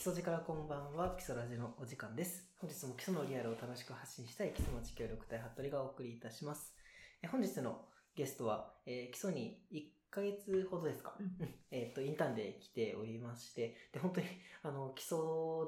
[0.00, 2.48] 基礎寺からこんばんは、基礎ラジのお時間です。
[2.56, 6.72] 本日も基礎のリアルを楽しく発信したい基礎町協力隊服部がお送りいたします。
[7.22, 7.84] え本日の
[8.16, 14.26] ゲストは、えー基礎に1ヶ月ほどですか、うんえっ、と、インターンで来ておりまして、で、本当に、
[14.62, 15.18] あの、基礎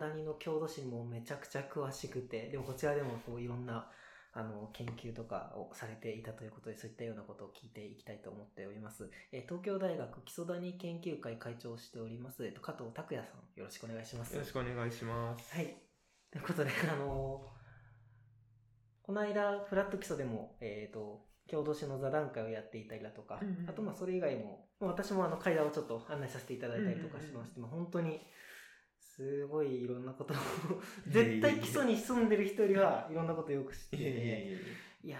[0.00, 3.90] 谷の郷土史もめちゃくちゃ詳しくて、でもこちらでもこういろんな、
[4.34, 9.10] あの、研究とかをされていたということで、そういったようなことを聞いていきたいと思っております。
[9.30, 14.32] えー東京大学基礎谷研究会会長をしております、えっと、加藤拓也さん、よろしくお願いします。
[14.32, 15.54] よろしくお願いします。
[15.54, 15.76] はい。
[16.30, 17.46] ということで、 あの
[19.02, 28.20] この間、フラット基礎でも、えっ、と、郷土史の座談会をやっていたりだとか、うんうんあと、まあ、それ以外も、まあ私もあの、会話をちょっと案内させていただいたりとかしまして、まあ、本当に、
[29.16, 30.36] すごいいろんなことを、
[31.06, 34.56] 絶対基礎に住んでる人よりはいろんなことをよく知ってて、
[35.04, 35.18] いや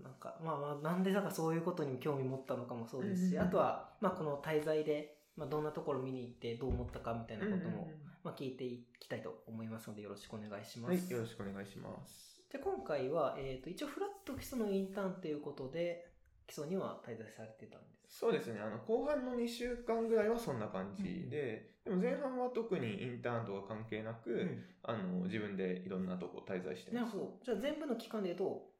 [0.00, 7.90] ー、なんか、まあまあ、なんでだかそういうことに興味持ったのかもそうですし、あとは、まあこの滞在で、まあどんなところ見に行ってどう思ったかみたいなことも、
[8.22, 11.12] まあ聞いていきたいと思いますのでよろしくお願いしまはい、す。
[11.12, 12.42] よろしくお願いします。
[12.52, 16.11] で、今回は、えっ、と、一応フラット基礎のインターンということで、
[16.46, 18.18] 基礎には滞在されてたんです。
[18.18, 27.04] そうですね、あの、後半の2週間ぐらいはそんな感じで、でも前半は特にインターンとか関係なく、うんあの、自分でいろんなとこ滞在してます。
[27.06, 27.38] なるほど。
[27.44, 28.72] じゃあ全部の期間で言うと、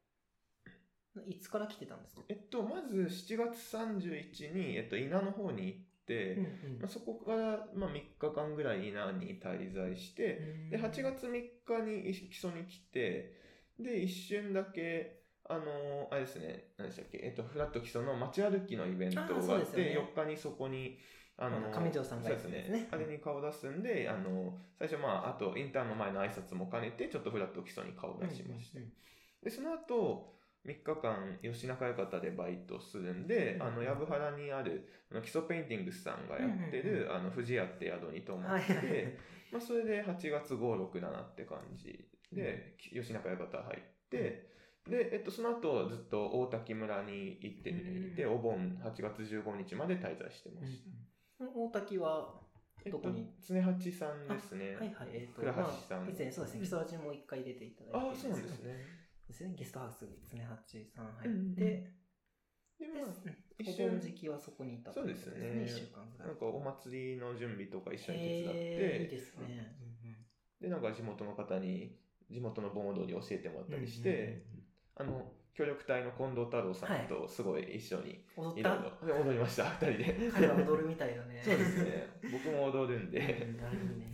[1.27, 2.23] いつから来てたんですか？
[2.29, 13.35] えっと、まず7月31に、えっと、稲の方に行って、うんうんまあ、そこから、まあ、3日間ぐらい伊那に滞在して、で、8月3日に木曽に来て、
[13.79, 15.22] で、一瞬だけ、
[15.53, 19.99] あのあれですね、何でしたっけ、えっと、ふらっと木曽の街歩きのイベントがあって、ね。
[20.17, 20.99] 4日にそこに、
[21.37, 21.61] あの
[22.05, 22.69] さんがですね。
[22.71, 22.89] ね。
[22.91, 28.79] あれに顔出すんで、あの、最初まあ、あと、インターンの前の挨拶も兼ねて、ちょっとふらっと木曽に顔出しました。
[28.79, 28.93] うんうんうん。
[29.45, 30.33] で、その後、
[30.65, 39.19] 3日間、吉中館でバイトするんで、うんあの、藪原にある、あの木曽ペインティングスさんがやってうんうんる、あの、富士屋って宿に泊まはいって、はいはい。
[39.53, 44.52] まあ、それで8月5、6、7って感じで、吉中館入って、
[44.89, 47.75] で、えっと、その後、ずっと大滝村に行ってい
[48.17, 48.35] て、うん。
[48.35, 50.83] お盆8月15日まで滞在してまし
[51.39, 51.47] た。
[51.55, 52.41] 大滝は、
[52.85, 54.75] えっとどこに、常八さんですね。
[54.75, 56.01] はいはい、えっ、と、倉橋さん。
[56.03, 57.99] まあ以前そうですね、基礎味も一回出ていただいて。
[57.99, 58.73] ああ、そうなんですね。
[58.73, 58.85] ね。
[59.29, 61.55] ですね、ゲストハウスに常八さん入って、うんうん。
[61.55, 61.63] で、
[62.81, 63.09] で、まあ、
[63.61, 65.65] お一瞬盆時期はそこにいたそうですね。
[65.65, 66.29] 1週間ぐらい。
[66.29, 69.77] なんかお祭りの準備とか一緒に手伝っへーいいて、ですね。
[70.61, 71.97] で、なんか地元の方に、
[72.31, 74.43] 地元の盆踊り教えてもらったりして、
[74.97, 78.75] あの、協力隊の近藤太郎さんとすごい一緒に、踊った？
[78.77, 78.91] ろ
[79.23, 80.31] 踊りました、二人で。
[80.33, 81.41] 彼は踊るみたいだね。
[81.45, 82.07] そうですね。
[82.33, 83.19] 僕も踊るんで。
[83.21, 84.13] うんなるほどね。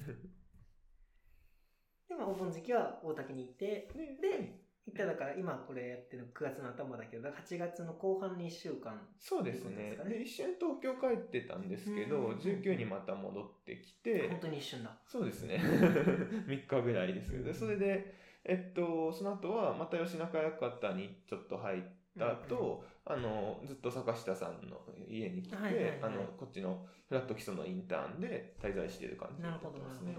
[2.08, 3.88] で、まあ、お盆時期は大滝に行って、
[4.20, 8.98] で、で、行っただから今これやってるの9月の頭だけど、だから8月の後半2週間。
[9.18, 9.96] そうですね。
[10.08, 14.98] で一瞬東京帰ってたんですけど、うん19にまた戻ってきて、本当に一瞬だ。
[15.06, 15.60] そうですね。
[16.48, 18.14] 3日ぐらいですけど、でそれで、
[18.48, 21.82] えっと、その後はまた吉中館にちょっと入っ
[22.18, 30.16] た後、あの、ずっと坂下さんの家に来て、はいはいはいあの、こっちのフラット基礎のインターンで滞在している感じになってますね。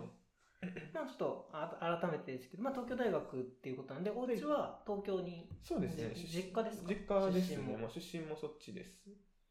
[0.93, 6.13] まあちょっとあ改めてですけど、まあ東京大学っていうことなんで、お家は東京に、そうですね。
[6.13, 6.89] じ実家ですか？
[6.89, 7.55] 実家ですね。
[7.55, 8.93] 出身も出身もそっちです。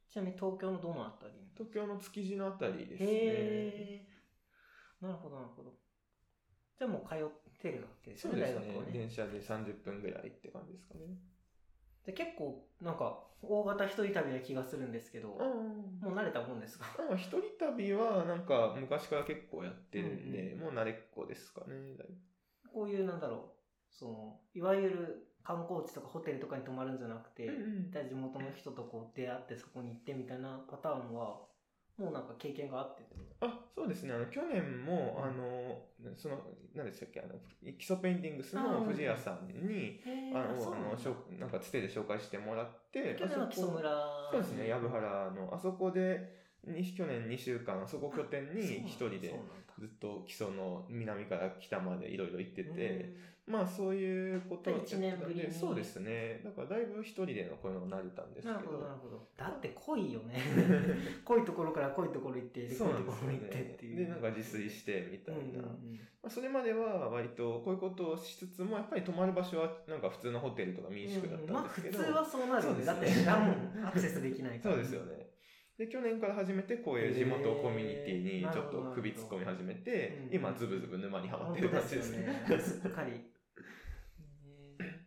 [0.09, 3.07] ちなみに東京のどのあたりに東京の築地のあたりですね。
[3.11, 5.03] へー。
[5.03, 5.75] なるほど、なるほど。
[6.79, 8.93] じゃあもう通ってるわけですね、そうですねね。
[8.93, 11.01] 電車で30分ぐらいって感じですかね。
[12.07, 16.87] で結構、なんか、大型一人旅な気がするんですけど、うんもう慣れたもんですか？
[16.99, 21.97] まあ、一人旅はなんか昔から結構やってるんで、もう慣れっこですかね。
[22.73, 31.41] こういう、なんだろう、その、いわゆる観光地とかホテルとかに泊まるんじゃなくて、うん地元の人とこう出会ってそこに行ってみたいなパターンは、
[31.99, 33.47] もうなんか経験があってってこと？
[33.47, 34.15] あ、そうですね。
[34.15, 35.83] あの、去年も、あの、
[36.17, 36.39] その、
[36.75, 37.35] 何でしたっけ、あの、
[37.73, 43.91] 木曽ペインティングスの藤谷さんに、へあの、あの、しょなんかつてで紹介してもらって、去年は木祖村。
[44.33, 49.35] そうですね、藪原の、あそこで、に去年2週間、あそこ拠点に一人で
[49.79, 53.15] ずっと木曽の南から北までいろいろ行ってて、
[53.47, 56.41] まあそういうことをやってたんで一年ぶりにそうですね。
[56.45, 58.55] だからだいぶ一人でのこういうのになれたんですけど。
[58.55, 59.27] なるほど、なるほど。
[59.37, 60.37] だって濃いよね。
[61.25, 63.97] 濃いところから濃いところ行って、でそう濃いところってっていう。
[63.97, 65.63] で、なんか自炊してみたいな。
[65.63, 65.69] ま
[66.25, 72.13] あ、それまでは割とこういうことをしつつも、やっぱり泊まる場所はなんか普通のホテルとか民宿だったまあ普んですけど。
[72.13, 72.85] 通はそうなるよね。
[72.85, 73.87] だってそうですね知らんもん。
[73.87, 74.75] アクセスできないから。
[74.75, 75.28] そうですよね。
[75.79, 82.27] で、去年から始めて、こういう地元コミュニティにちょっと首突っ込み始めてうん、今ズブズブ沼にはまっ本てる感じですね。
[82.49, 82.59] ね。
[82.59, 83.13] すっかり。
[84.81, 84.99] えー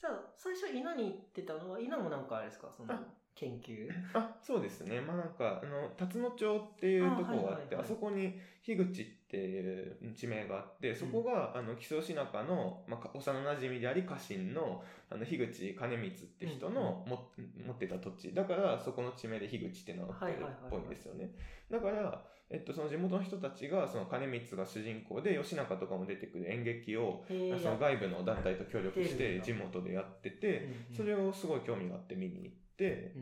[0.00, 2.68] じゃあ、最初稲に行ってたのは、稲もなんかあれですか？
[2.76, 3.00] そのあ、
[3.34, 3.88] 研究？
[4.14, 5.00] あ、そうですね。
[5.00, 17.30] まあなんか、あの、辰野町っていうところがあって、あそこに樋口っていう地名があって、そこが、あの、木曽品中の、まあ、か幼馴染であり家臣の、あの、樋口兼光って人のも、
[17.66, 18.34] 持ってた土地。
[18.34, 21.30] だから、そこの地名で樋口って名乗ってるっぽいんですよね。
[21.70, 27.32] だから、えっと、その地元の人たちが、その兼光が主人公で、吉中とかも出てくる演劇を、そ
[27.70, 33.21] の外部の団体と協力して地元でやってて、うんうんそれをすごい興味があって見に行って、うん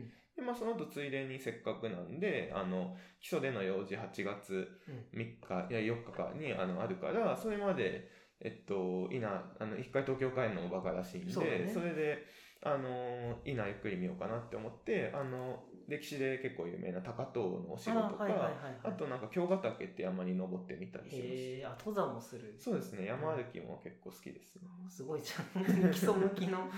[0.51, 5.19] まあその後ついでにせっかくなんで、あの、基礎での用事8月うん。
[5.19, 8.09] 3日、いや4日かにあのあるから、それまで、
[8.41, 11.71] えっと、いな、あの、一回東京帰るのもバカらしいんで、そ,、ね。
[11.85, 12.25] れで、
[12.63, 18.53] あの、いいな、ゆっくり見ようかなって思って、あの、歴史で結構有名な高遠のお城とか、あはいはいはいはい。
[18.85, 22.55] あとなんか京ヶ岳って山に登ってみたりしましへえあ登山もする。
[22.57, 22.63] た。
[22.63, 24.61] そうですね、山歩きも結構好きですね。
[24.89, 25.21] すごい。
[25.21, 26.69] じゃん基礎向きの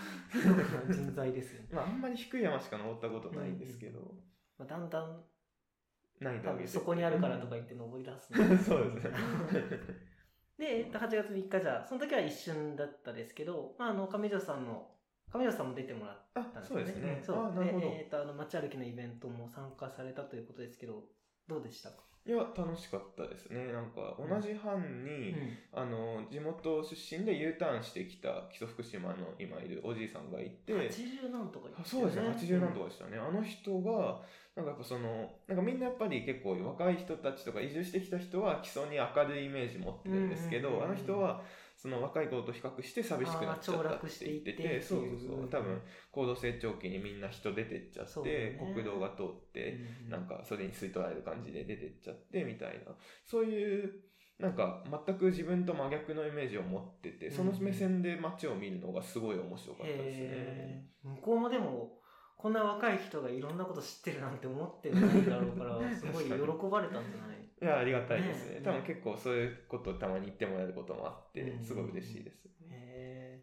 [0.90, 4.00] 人材ですよね、 まあ、あんまり低い山しか登ったことないんですけど、
[4.58, 5.24] まあ、だんだん
[6.20, 8.34] 難易度上げて多分そこにあるからとか言って登り出す。
[8.66, 9.12] そうですね。
[10.58, 14.93] で、えっと、8月3日じゃあその時は一瞬だったですけど、まあ、あの上条さんの
[15.34, 17.22] 上条さんも出てもらったんあ、ですそうですね。
[17.26, 17.64] そう。
[17.64, 21.04] で、えっと、あの街歩きのイベントも参加されたということですけど
[21.48, 23.74] どうでしたか、いや、楽しかったですね。
[23.74, 25.36] なんか、同じ班に、
[25.74, 33.18] あの、地元出身で U ターンしてきた基礎福島の今いるおじいさんがいて、80何とか言ってたそうですね、80何とかかでしたね。
[33.18, 34.22] あの人が、
[34.56, 41.42] なんかやっぱその、なんかみんなやっぱり結構若い人たちとか移住してきた人は基礎に明るいイメージ持ってるんですけど、うんうんうんうんあの人は、
[41.84, 45.82] その若い頃と比較して寂しくなっちゃったって言ってて、ていってそうそうそう、多分
[46.14, 48.74] 高度成長期にみんな人出てっちゃって、ね。
[48.74, 49.74] 国道が通って、
[50.06, 52.96] うんなんかそれに吸い取られる感じで出てっちゃってみたいな。
[53.26, 53.92] そういう
[54.40, 60.88] なんか全く自分と真逆のイメージを持っててその目線で街を見るのがすごい面白かったですね。
[61.04, 62.00] 向こうもでも
[62.38, 66.32] こんな若い人がいろんなこと知ってるなんて思ってないだろうから すごい喜
[66.70, 67.48] ばれたんじゃない？
[67.64, 68.56] いやありがたいですね。
[68.56, 68.62] ね。
[68.64, 71.64] 多分結構そういうことをたまに言ってもらえることもあってうん。
[71.64, 72.50] すごい嬉しいです。
[72.70, 73.42] へ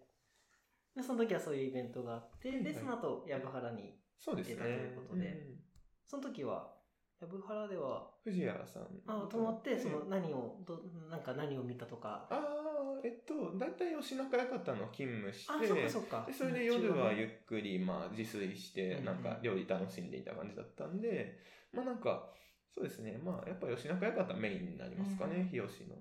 [0.94, 1.00] ー。
[1.00, 4.54] でその時はそういうイベントがあって、でその後藪原にそうですね。
[4.56, 5.26] 出たということで。
[5.26, 5.60] うん。
[6.04, 6.74] その時は
[7.20, 8.82] 藪原では藤原さん。
[9.06, 10.00] あ泊まってその？
[10.00, 12.26] うん何をどなんか何を見たとか。
[12.30, 16.24] ああ、えっと、大体吉中館の勤務して、あそっかそっか。
[16.26, 21.38] でそれで夜はゆっっくり、まあ、自炊してうん、なんか料理楽しんでいた感じだったんで、
[21.72, 22.30] まあなんか、
[22.74, 25.96] そうですね、まあやっぱ吉中館メインになりますかね、日吉の。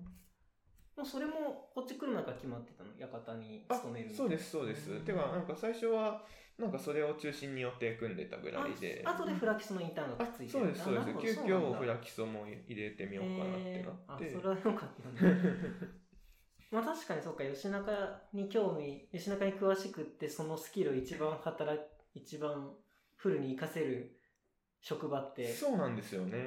[0.96, 4.92] もうそれもこっち来る中決まってたの館にあ勤める、そうです、そうです。
[4.92, 6.24] うんてか、なんか最初は、
[6.58, 9.02] なんかそれを中心に予定組んでたぐらいで。
[9.04, 11.06] あ後でフラキスのインターンがあくっついてそうです、そうです。
[11.36, 14.24] 急遽フラキソも入れてみようかなってなって。
[14.26, 15.34] へーあそれはよかったね
[16.70, 21.78] まあ確かにそうか吉中に興味吉中に詳しくってそのスキルを一番働
[22.12, 22.76] き一番
[23.16, 24.19] フルに活かせる
[24.82, 26.38] 職場ってそうなんですよね。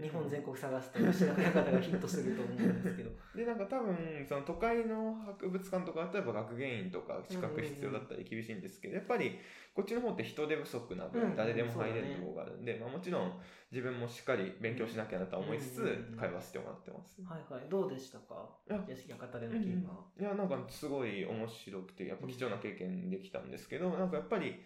[0.00, 3.10] 日本全国探すと吉中館がヒットすると思うんですけど。
[3.34, 3.96] で、なんか多分、
[4.28, 9.38] その都会の博物館とかだったらやっぱ学芸員とか資格必要だったり厳しいんですけど、やっぱり
[9.74, 13.40] こっちの方って人手不足なうん分誰でも入れるところがあるんで、まあもちろん
[13.72, 17.22] 自分もしっかり勉強しなきゃなとは思いつつうん会話してもらってます。
[17.22, 17.68] はいはい。
[17.70, 18.48] どうでしたか？
[18.68, 18.78] いや。
[18.86, 24.60] 吉館での勤務は、いや、なんかすごい面白くて、やっぱ貴重な経験できたんですけど、なんかやっぱり、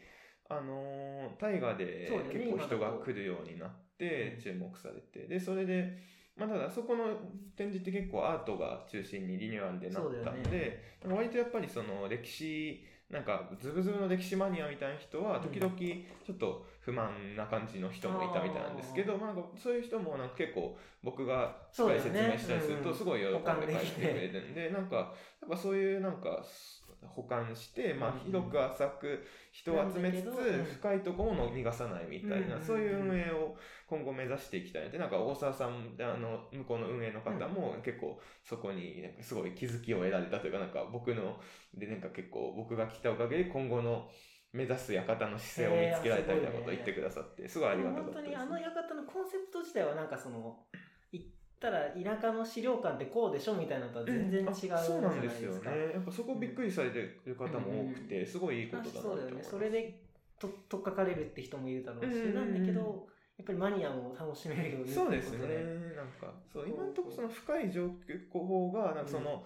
[0.59, 5.97] あのー大河で結構人が来るようになってうん注目されて、で、それで、
[6.37, 7.07] まあ、ただそこの
[7.57, 25.03] 展示って結構アートが中心にリニューアルでなったんで、なんか割とやっぱりその歴史、なんかズブズブの歴史マニアみたいな人は時々ちょっと不満な感じの人もいたみたいなんですけど、まあ、そういう人もなんか結構僕がしっかり説明したりするとすごい喜んで帰ってくれるんで、なんかや
[25.47, 26.43] っぱそういうなんか
[27.07, 28.19] 保管して、まあ、うん。
[28.21, 32.63] 広く浅く人を集めつつ深いところも逃がさないみたいな、うん。
[32.63, 33.57] そういう運営を
[33.89, 41.39] 今後目指していきたいでなんか大沢さんあの向こうの運営の方も結構そこになんかすごい気づきを得られたというかなんか僕の
[41.75, 44.09] でなんか結構僕が来たおかげで今後の
[44.53, 50.67] 目指す館の姿勢を見つけられたみたいなことを言ってくださってすごいありがたかったです、本当にあの館のコンセプト自体はなんかその
[51.63, 59.51] たら田舎の資料館ってこうでしょみたいなのとは全然違うじゃあないですか、そうなんですよねやっぱそこびっくりされてる方も多くて、すごいいいことだなとそうだよね思います。
[59.51, 60.03] それで
[60.41, 62.35] と取っかかれるって人もいるだろうし、うんうんうん。
[62.35, 63.07] なんだけど
[63.39, 65.47] やっぱりマニアも楽しめるようにそうですね。
[65.97, 67.91] なんか、そう、今のところその深い状況
[68.31, 69.45] 法が、なんかその、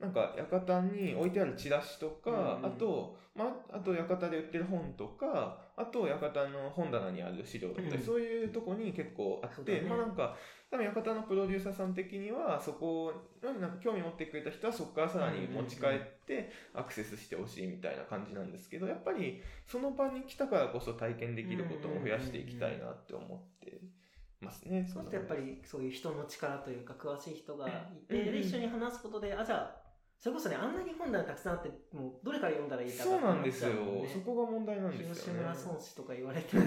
[0.00, 8.02] なんか館に置いてあるチラシとか、うんあと、まあ、あと館で売ってる本とか、あと館の本棚にある資料だったり、うん。
[8.02, 9.88] そういうとこに結構あって、ね。
[9.88, 10.36] まあなんか、
[10.70, 13.12] 多分館のプロデューサーさん的には、そこ
[13.42, 23.80] になんか興味持ってくれた人はそこからさらに持ち帰ってアクセスしてほしいみたいな感じなんですけど、やっぱりその場に来たからこそ体験できることも増やしていきたいなって思って
[24.40, 24.84] ますね。
[24.84, 27.70] そうするとやっぱりそういう人の力というか詳しい人がい
[28.08, 28.32] て、うんうん。
[28.32, 29.85] で一緒に話すことであじゃあ
[30.18, 33.70] それこそねあんなに本棚たくさんあってもうどれから読んだらいいかそうなんですよ。
[34.12, 35.54] そこが問題なんです広よね。
[35.54, 36.64] 島孫子とか言われても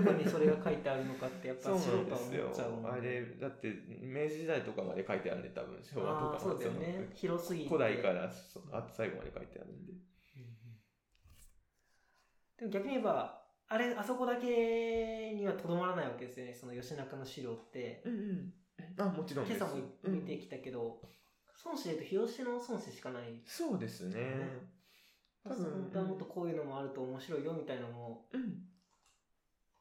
[0.00, 2.88] どこにそれが書いてあるのかってやっぱそう素人はもんね。
[2.90, 7.08] あれだって明治時代とかまで書いてあるんで多分昭和とかそうだよね。
[7.14, 7.68] 広すぎて。
[7.68, 9.92] 古代からそあ最後まで書いてあるんで。
[12.58, 16.54] でも逆に言えばあれあそこだけにはとどまらないわけですよね。
[16.54, 18.02] その吉中の資料って。
[18.06, 18.52] うんうん。
[18.98, 21.00] あもちろん今朝も見てきたけど、
[21.64, 23.40] 孫子で言うと広島の孫子しかない。
[23.44, 24.16] そうですね。
[25.42, 28.66] 多分本当はもっとこういうのもあると面白いよみたいなのもうん。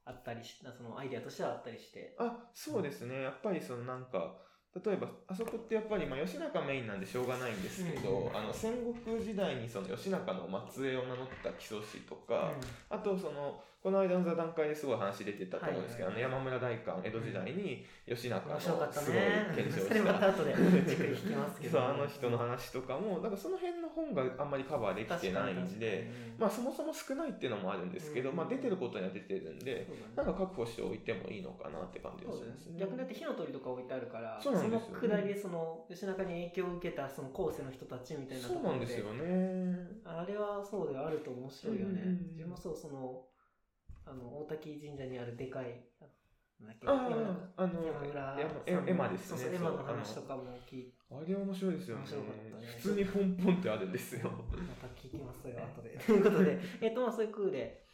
[0.07, 2.15] あったりしそのアイデアとしてはあったりして。
[2.19, 3.21] あそうですね。
[3.23, 4.35] やっぱりそのなんか
[4.83, 8.37] 例えばあそこってやっぱり、まあ、吉中メインなんでしょうがないんですけど、うん。
[8.37, 8.73] あの戦
[9.05, 12.51] 国時代にその吉中の末裔を名乗った木曽氏とか、
[12.89, 28.35] あとそのこの間の座談会ですごい話出てたと思うんですけど、はいはいあの山村大官江戸時代に吉中のすごいね検証それましたた後でじっくり聞きますけどそうあの人の話とかもだからその辺の本があんまりカバーできてないんで、まあそもそも少ないっていうのもあるんですけど、うん。
[28.35, 29.87] まあ出てることには出てるんで、ね。
[30.15, 32.57] なんか確保しておいてもいいのかなって感じがそうだね。
[32.57, 32.79] しますね。
[32.79, 39.87] 逆にだって火の鳥とか置いてあるからそうなんですよのくだりでその吉中に影響を受けたその後世の人たちみたいなとそうころなんですよね。
[40.03, 42.27] あれはそうであると面白いよね、うんうんうん。
[42.31, 43.25] 自分もそうその
[44.05, 45.81] あの大滝神社にあるでかい
[46.59, 48.37] なんだっけあ山あ、あの、山村
[48.87, 49.35] エマですね。
[49.35, 52.01] そうそうエマのそう話とかも聞いあのあれ面白いですよね。
[52.01, 52.73] 面白かったね。
[52.77, 54.31] 普通にポンポンってあるんですよ。
[54.31, 55.97] また聞きますよ後で。
[55.97, 56.59] ということで。
[56.81, 57.85] えっとまあそういう空で。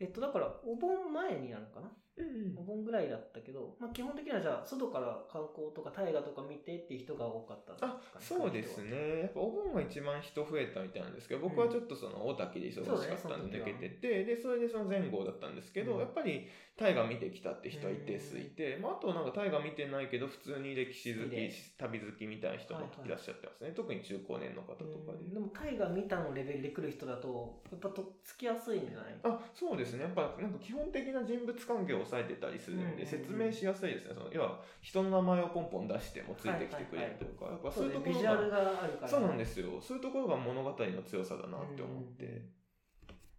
[0.00, 16.00] えっとだからお盆前になるのかなうんお盆ぐらいだったけど、まあ、基本的にはじゃあ外から観光とか大河とか見てっていう人が多かったんですかねあそうですね、やっぱお盆が一番人増えたみたいなんですけど、僕はちょっとその大滝で忙しかったんで抜けてて、で、それでその前後だったんですけど、うん。
[16.00, 21.36] やっぱり大河見てきたって人は一定数いて、まあ、あとなんか大河見てないけど、普通に歴史好き
[21.78, 25.18] 旅好きみたいな人もいらっしゃってますね、特に中高年の方とかで。
[25.18, 25.34] うん。
[25.34, 29.14] でも大河見たのレベルで来る人だとやっぱとっつきやすいんじゃない？
[29.22, 38.56] あそうですね、やっぱなんか基本的な人物関係を抑えてたりするんで、うん説明しやすいですね、その要は人の名前をポンポン出してもついてきてくれるというか、やっぱそういうところビジュアルが。
[38.58, 39.08] があるから。
[39.08, 39.80] そうなんですよ。
[39.80, 42.63] そういうところが物語の強さだなって思って。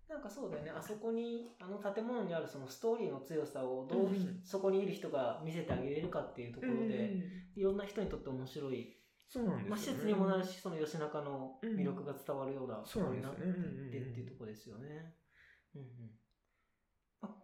[0.10, 0.72] なんかそうだよね。
[0.76, 4.40] あそこにあの建物にあるそのストーリーの強さをどう、うん。
[4.44, 7.18] そこにいる人が見せてあげれるかっていうところで、
[7.56, 8.96] いろんな人にとって面白い、
[9.28, 9.70] そうなんですよ、ね。
[9.70, 15.16] まあ、施設にもなるしその吉中の魅力が伝わるようなとそうななんですよねってっていうところですよね。
[15.76, 15.88] うんうん。
[17.22, 17.36] まあ、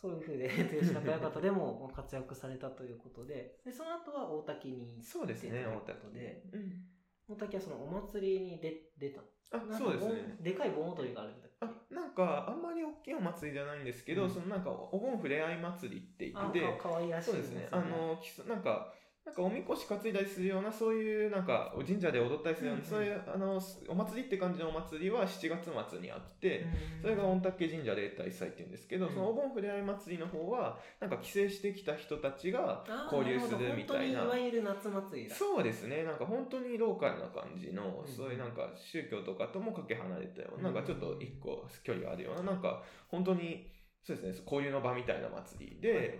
[0.00, 0.48] そういうふうで
[0.80, 3.58] 吉中館でも 活躍されたということで。
[3.64, 6.95] でその後は大滝にそうですね、出て大ということ滝でうん。
[7.28, 9.20] 大滝はそのお祭りに出出た
[9.52, 10.36] あそうですね。
[10.36, 14.30] 盆でかい盆踊りがあるんだっあけなんかあんまり大きいお祭りじゃないんですけど、うん。
[14.30, 18.92] そのなんかお盆ふれあい祭りって言あってかかわいらしいそうですねあのきそなんか
[19.26, 22.88] なんかおみこし担いだりするようなそういうなんかお神社で踊ったりするような、うんうん。
[22.88, 26.64] そういうあのお祭りって感じのお祭りは7月末にあって、
[27.02, 29.14] それが御嶽神社で大祭って言うんですけど、うん。
[29.14, 34.20] そのお盆ふれあい祭りの方はなんか帰省してきた人たちが交流するみたいな。
[34.20, 35.34] 本当にいわゆる夏祭りだ。
[35.34, 36.04] そうですね。
[36.04, 43.66] なんか本当にローカルな感じの、うんそういうなんか宗教とかともかけ離れたような,、うんなんかちょっと一個距離があるようななんか本当に
[44.06, 44.44] そうですね。
[44.44, 46.16] 交流の場みたいな祭りで,、はいはい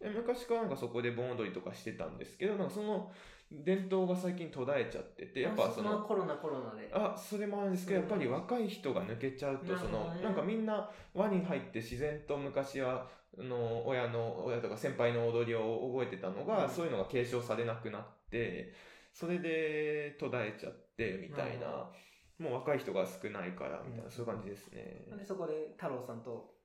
[0.00, 3.10] で昔からなんかそこで盆踊りとかしてたんですけどなんかその
[3.50, 6.88] 伝統が最近途絶えちゃっててやっぱそまあのコロナコロナで。
[6.92, 16.70] あそれもあるんですけどやっぱり若い人が抜けちゃうとそのなんかみんな輪に入って自然と昔はあの親の親とか先輩の踊りを覚えてたのが、うん。
[16.70, 18.72] そういうのが継承されなくなって
[19.12, 21.90] それで途絶えちゃってみたいな、
[22.38, 24.10] もう若い人が少ないからみたいな、うん。
[24.10, 25.04] そういう感じですね。
[25.16, 26.57] でそこで太郎さんと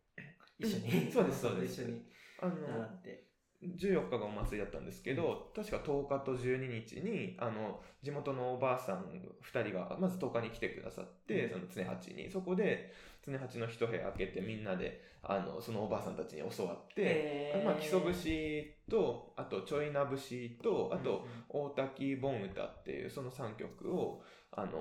[0.63, 1.05] 一緒うん。
[1.05, 1.82] に、そうですそうです。
[1.82, 2.01] 一緒に。
[2.41, 3.24] あの習って。
[3.63, 9.05] 14日がお祭りだったんですけど、確か10日と12日にあの地元のおばあさん
[9.41, 11.51] 2人がまず10日に来てくださって、うん。
[11.51, 12.29] その常八に。
[12.29, 12.91] そこで
[13.25, 24.22] 常八の一部屋開けてみんなであのそのおばあさんたちに教わって、まあ、基礎節とあとちょいな節とあと、大滝盆歌っていうその3曲を
[24.55, 24.72] あの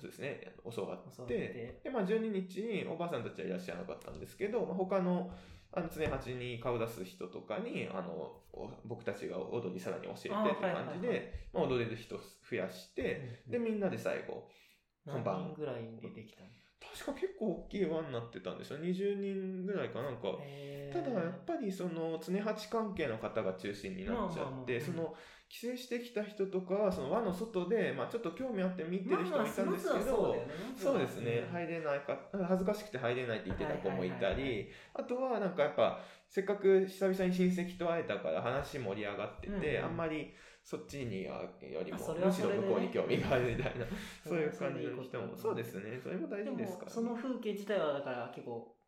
[0.00, 0.54] そうですね。
[0.74, 1.80] 教わって。
[1.82, 5.30] で、まあ、12日におばあさんたちはいらっしゃらなかったんですけど、まあ、他の
[5.72, 8.10] あの常八に顔出す人とかにあの
[8.52, 14.48] お僕たちが踊りさらに教えてっていうあーはいはいはい感じで、まあ、踊れる人増やして、でみんなで最後
[15.06, 15.38] 本番。
[15.38, 16.48] 何人ぐらい出てきたの？
[16.82, 18.78] 確か結構大きい輪になってたんですよ。
[18.80, 20.22] 20人ぐらいかなんか。
[20.92, 25.14] ただやっぱりその常八関係の方が中心になっちゃって、その
[25.52, 30.34] 帰省してきた人とかはその輪の外で、まあ、ちょっと興味あって見てる人もいたんですけど、
[30.74, 32.18] そうですね、はい入れないか、
[32.48, 40.32] 恥ずかしくて入れないって言ってた子もいたり、あとはなんかやっぱ、せっかく久々に親戚と会えたから話盛り上がってて、あんまり
[40.64, 43.84] そっちにはよりも、むしろ向こうに興味があるみたいな、
[44.26, 46.92] そういう感じの人も、そうですね、それも大事ですから、ね。
[46.94, 48.81] その風景自体はだから結構うん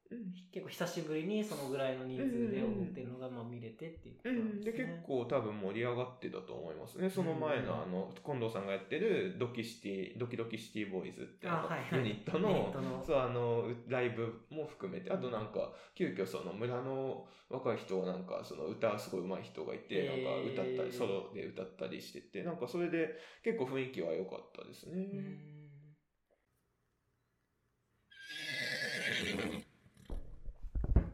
[0.53, 7.11] 結構久しぶりにそのぐらいの人数で踊ってるのがまあ見れてっていうことう、なんんでですね結構多分盛り上がってたと思いますね。
[7.11, 13.03] その前のあの、近藤さんがやってるドキシティ、ドキドキシティボーイズっていはいユニットの、ユニットの。
[13.05, 24.93] そう、あの、ライブも含めて、あとなんか、急遽その村の若い人はなんか、その歌すごい上手い人がいて、なんか歌ったり、ソロで歌ったりしてて、なんかそれで結構雰囲気は良かったですね。
[24.93, 25.55] うん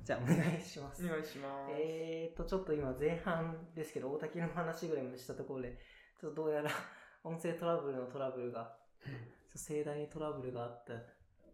[0.05, 1.73] じゃあお願いしますお願いします。
[1.79, 5.79] えーと、ちょっと今前半ですけど、大滝の話ぐらいまでしたところで、
[6.21, 6.71] ちょっとどうやら
[7.23, 8.75] 音声トラブルのトラブルが、
[9.55, 10.95] 盛大にトラブルがあった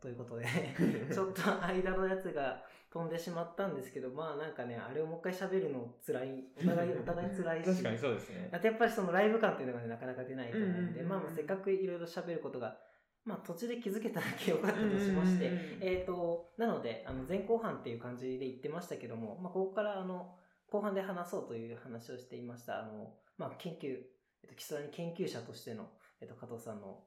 [0.01, 0.47] ということで、
[1.13, 7.71] ちょっと間のやつが飛んでしまったんですけど、まあなんかね、あれをもう一回喋るの辛い、お互い、 お互い辛いし。
[7.71, 8.49] 確かにそうですね。
[8.53, 12.79] あとやっぱりそのライブ感っていうのがね、なかなか出ないと思うんで、まあまあせっかくいろいろ喋ることが、
[13.27, 15.79] まあ途中で気づけただけ良かったとしまして、うんうんうんうん。
[15.83, 20.37] えっ、と、なので、あの前後半っていう感じで言ってましたけども、まあここからあの、
[20.71, 23.97] 後半で話そうという話をしていました、あの、まあ研究、
[24.45, 25.89] えっと、基礎に研究者としての、
[26.21, 27.01] えっと、加藤さんの、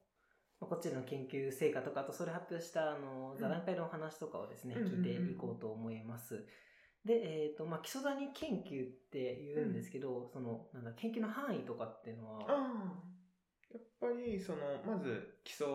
[0.59, 6.45] まあこっちでの研究成果とか、あとそれ発表した、あの、座談会のお話とかをですね、うん聞いていこうと思います。
[7.05, 7.13] で、
[7.45, 12.45] えっ、と、まあ、基礎谷研究って言うんですけど、その、なんだ、研究の範囲とかっていうのは。
[13.71, 15.67] やっぱり、その、まず、基礎、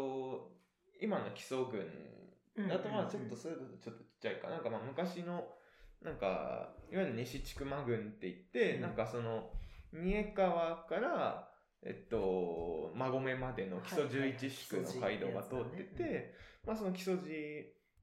[1.00, 2.14] 今の基礎軍
[2.56, 4.58] うんあとまあちょっとそれだとちょっとちっちゃいかな。
[4.58, 5.44] んかまあ昔の
[6.02, 8.82] なんかいわゆる西千曲軍って言って、うん。
[8.82, 9.50] なんかその
[9.92, 11.48] 三重川から
[11.82, 14.38] えっと馬込までの木曽はいはいはい。
[14.38, 16.34] 11宿の街道が通ってて、
[16.64, 17.18] まあその木曽路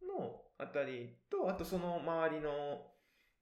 [0.05, 2.51] のあたりとあとその周りの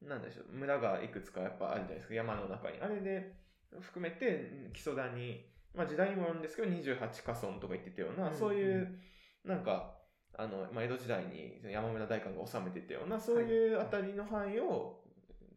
[0.02, 2.14] なんでしょう村がいくつかやっぱあるじゃないですか。
[2.14, 2.80] 山の中に。
[2.80, 3.34] あれで
[3.82, 9.00] 含めて木曽谷まあ時代にもよるんですけど28家村とか言ってたような、うんそういう
[9.46, 9.96] なんか
[10.38, 15.02] あの、まあ、江戸時代に山村大官が治めてたようなそういうあたりの範囲を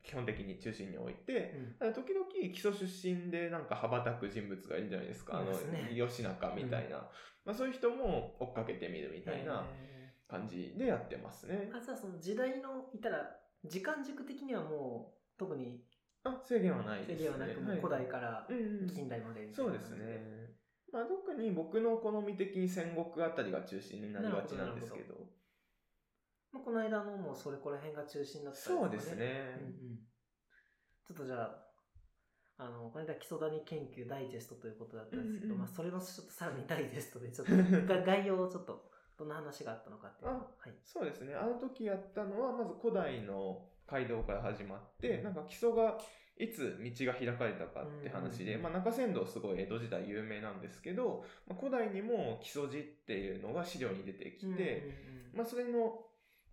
[0.02, 5.38] 基本的に中心に置いて、うん時々基礎出身でなんか羽ばたく人物がいるじゃないですか。
[5.38, 5.52] あの
[6.08, 7.06] 吉中みたいな。
[7.44, 9.92] まあそういう人も追っかけてみるみたいなへ
[10.32, 11.76] 感じでやってますねー。
[11.76, 13.18] あ、じゃあその時代の、いたら、
[13.64, 15.84] 時間軸的にはもう、特に
[16.24, 17.16] あ、制限はないですね。
[17.16, 18.46] 制限はなく、もう古代から
[18.94, 20.52] 近代までみたいなそうですね。
[20.92, 25.14] まあ特に僕の好み的に戦国あたりが中心になりがちなんですけど。
[26.52, 29.56] まあ、この間のもうそれこら辺が中心だったそうですね。
[29.58, 29.98] うんうん
[31.04, 37.52] ちょっとじゃあ、あの、この間基礎谷研究ダイジェストということだったんですけど、うんうんまあそれのちょっとさらにダイジェストで、ちょっと
[37.86, 40.78] が概要をちょっと、どんな話があったのかっていうのをあはい。
[40.84, 41.34] そうですね。
[41.34, 45.98] あの時やったのは、まず古代の街道から始まって、なんか基礎が
[46.38, 56.00] いつ道が開かれたかって話で、うんまあ中山道すごい江戸時代有名なんですけど、まあ、古代にも基礎寺っていうのが資料に出てきて、まあそれの、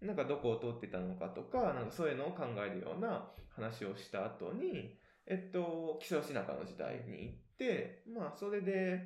[0.02, 9.02] なんかどこを通ってたのかとか、なんかそういうのを考えるような話をした後に、えっと、木曽義仲の時代に行って、まあそれで、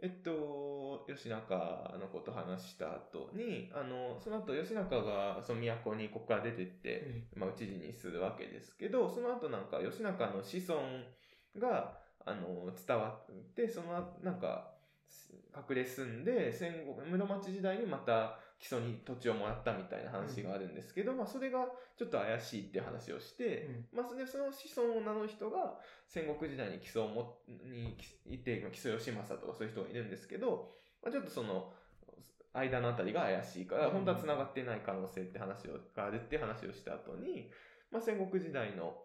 [0.00, 1.54] えっと、義仲
[1.98, 10.80] のこと話した後に、あの、その後義仲がその都にここから出てって、まあ、討ち死にするわけですけど、その後なんか義仲の子孫
[11.58, 14.72] が、あの、伝わって、そのなんか、
[15.56, 21.66] 隠れ住んで、戦後、室町時代にまた基礎に土地をもらったみたいな話があるんですけど、まあそれが
[21.98, 23.98] ちょっと怪しいっていう話をして、うん。
[23.98, 31.72] まあそれでその子孫を名乗る人が戦国時代に基礎をも、にいて、まあ基礎義政とかそういう人がいるんですけど、まあちょっとその、
[32.54, 33.92] 間のあたりが怪しいから、うん。
[33.92, 37.50] 本当は繋がってない可能性って話を、があるって話をした後に、
[37.90, 38.96] まあ戦国時代の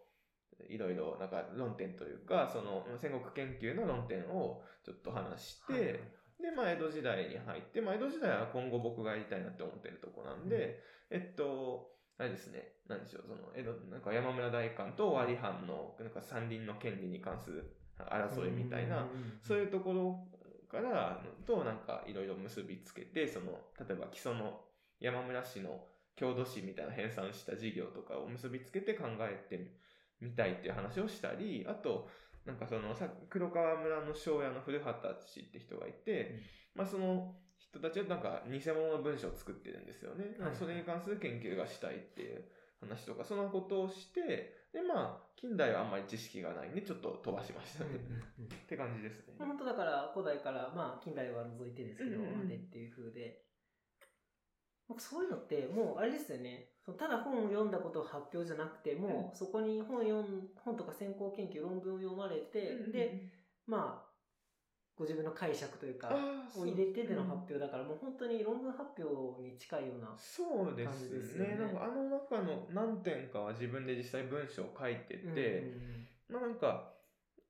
[0.69, 5.99] いろいろなんか論点というか、その戦国研究の論点をちょっと話して、はいはい
[6.41, 19.07] で、まあ、江戸時代に入って、まあ、江戸時代は今後僕がやりたいなって思ってるとこなんで、えっと、あれですね、なんでしょう、その、江戸、なんか山村大官と尾張藩の、なんか山林の権利に関する争いみたいな、
[19.41, 20.27] そういうところ
[20.69, 24.61] から、となんかいろいろ結びつけて、その、例えば基礎の
[24.99, 29.71] 山村氏の郷土史みたいな編纂した事業とかを結びつけて考えて
[30.19, 32.09] みたいっていう話をしたり、あと、
[32.49, 36.41] なんかそのさ、黒川村の庄屋の古畑氏って人がいて、
[36.73, 40.33] まあその人たちはなんか偽物の文章を作ってるんですよね。
[40.41, 42.43] はいそれに関する研究がしたいっていう
[42.81, 47.91] 話とか、そのことをして、でまあ、近代はあんまり知識がないんで、ちょっと飛ばしましたね。
[48.41, 49.35] って感じですね。
[49.37, 53.45] 本当だから古代から、まあ近代は除いてですけど、うんうんうんまでっていう風で、
[54.87, 60.25] 僕そういうのってもうあれですよね、そのただ本を読んだことを発表じゃなくて、もうそこに本読ん
[60.55, 63.29] 本とか先行研究、論文を読まれて、で、
[63.67, 64.09] まあ、
[64.97, 66.09] ご自分の解釈というか、
[66.57, 70.13] を入れてでの発表だから、もう本当に論文発表に近いような。
[70.17, 71.59] そうで感じですすよねね。
[71.59, 76.93] なんかあの中の何点かは自分で実際文章を書いてて、うんうんまあなんか、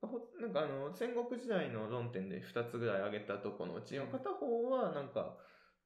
[0.01, 5.35] ほなんかあの、戦国時代の論点で2つぐらい挙げたとこのうちの片方はなんか、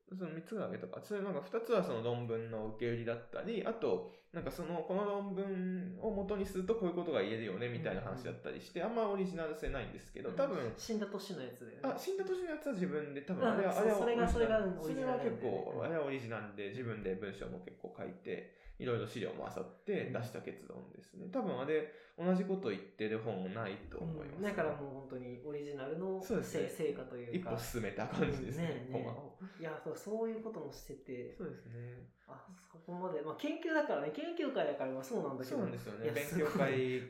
[0.09, 1.01] その3つぐらい挙げたか。
[1.01, 11.79] それなんか2つはその論文の受け売りだったり、あと、なんかその、この論文を元にするとこういうことが言えるよねみたいな話だったりして、あんまオリジナル性ないんですけど、多分、死んだ年のやつだよね。
[11.83, 21.27] あ、死んだ年のやつは自分で、多分うんあれは、あれはそれがそれがオリジナルそれは結構、あれはオリジナルで自分で文章も結構書いて、いろいろ資料も漁って出した結論ですね。
[21.31, 21.87] 多分あれ、
[22.19, 27.51] 同じこと言ってる本ないと思います、うんだからもう本当にオリジナルのそうですね成成果というか。
[27.51, 29.39] 一歩進めた感じですね、ねコマを。
[29.57, 32.11] いやそう、そういうこともしてて、そうですね。
[32.27, 35.55] あ、そこまで、まあ研究だからね、研究会だからまあそうなんだけど。
[35.55, 36.11] そうなんですよね。
[36.11, 37.07] 勉強会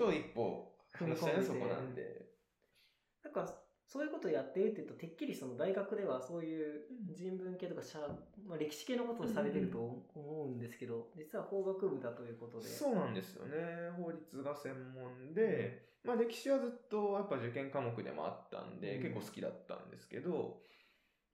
[0.00, 2.32] と一歩話したいのはそこなんで。
[3.22, 3.44] なんか、
[3.90, 7.98] そういうことをやってるって言うと、てっきりその大学ではそういう人文系とか社、
[8.46, 9.78] まあ、歴史系のことをされてると
[10.14, 12.68] 思うんですけど、実は法学部だということで。
[12.68, 13.90] そうなんですよね。
[13.98, 20.62] 法律が専門で、まあ歴史はずっとやっぱ受験科目でもあったんで、うん結構好きだったんですけど、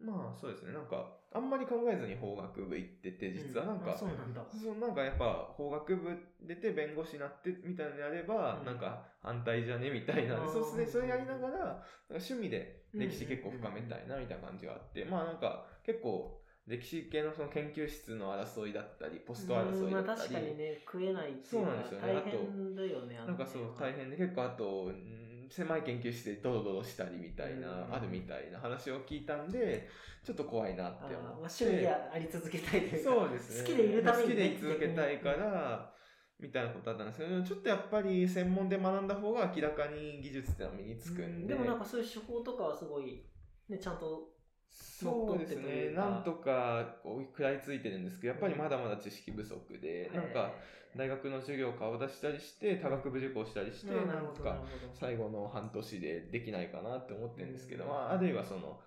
[0.01, 4.43] まあそうですね、なんかあんまり考えずに法学部行ってて、実はなんか、うあそうなんだ。
[4.49, 8.65] そうなんかやっぱ法学部出て弁護士になってみたいなのやれば、うん。
[8.65, 22.07] なんか反対じゃねみたいな、そうですね、それやりながら、なんか趣味で歴史結構深めたいなみたいな感じがあって、まあなんか結構歴史系のその研究室の争いだったり、ポスト争いだったり、確かにね、食えないっていうそうなんかですよね。
[22.07, 29.89] 大変だよね、あのねなんかそう大変で結構あと、うん狭い研究室でドロドロしたりみたいな、うんあるみたいな話を聞いたんで、
[30.25, 31.63] ちょっと怖いなって思って。
[31.63, 33.11] 趣味であり続けたいというか。
[33.11, 33.71] そうですね。
[33.71, 35.93] 好きでいるためにね好きで居続けたいから、
[36.39, 41.55] みたいなことだったんですけど、ちょっとやっぱり専門で学んだ方が明らかに技術ってのは身につくんで。
[41.55, 43.25] でもなんかそういう手法とかはすごい、
[43.69, 44.29] ね、ちゃんと、
[44.69, 45.93] そうですね。
[45.95, 50.53] なんとかこう食らいついてるんですけど、やっぱりまだまだ知識不足で、なんか
[50.97, 54.63] 大学の授業顔出したりして、多学部受講したりして、えー、ななんか。
[54.95, 58.81] 最後の半年でできないかなって思ってるんですけど、うんまあ、あるいはその、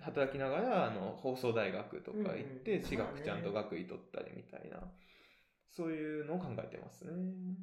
[0.00, 4.82] 働きながら、あの、放送大学とか行って、私学ちゃんと学位取ったりみたいな、
[5.70, 7.12] そういうのを考えてますね。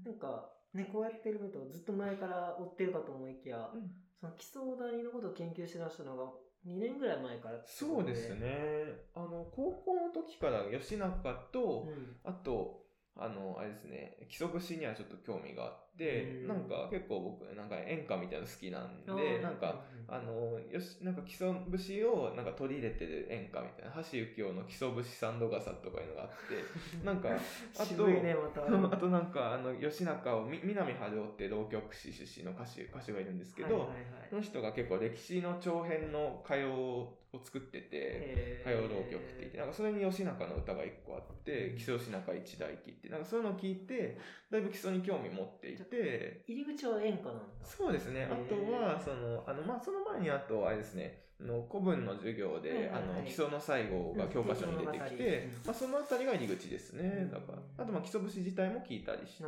[0.05, 6.25] なんか、ね、こうやってるとずっと前から追ってるかと思いきや、うんその基礎谷のことを研究しだしたのが
[6.67, 8.35] 2年ぐらい前からそうです。
[8.35, 8.83] ね。
[9.15, 12.83] あの、高校の時から吉中と、うんあと、
[13.19, 16.47] あの、あれですね、基礎節にはちょっと興味があって、うん。
[16.47, 26.63] なんか結構僕、なんか演歌みたいなの好きなんあで、ーなんか、あの、よし、なんか基礎節をなんか取り入れてる演歌みたいな、橋幸夫の基礎節サンドガサとかいうのがあって、
[27.03, 28.63] なんか、あとね、また。
[28.95, 33.91] あとなんか、あの、吉中を、み南春夫って浪曲師出身の歌手、歌手がいるんですけど、
[34.29, 44.17] その人が結構歴史の長編の歌謡を作ってて、歌謡浪曲って言って、なんかそれに吉中の歌が一個あって、基礎吉中一代記って、なんかそういうのを聞いて、
[44.49, 47.43] だいぶ基礎に興味持っていて、入り口は演歌なんだ。
[47.63, 48.25] そうですね。
[48.25, 55.51] あとは、その、あの、まあ、その前にあと、あれですね、あの古文の授業で、あの、基礎の最後が教科書に出てきて、うん。
[55.67, 57.03] まあ、そのあたりが入り口ですね。
[57.03, 57.31] うん。
[57.31, 59.43] だから、あと、まあ、基礎節自体も聞いたりして。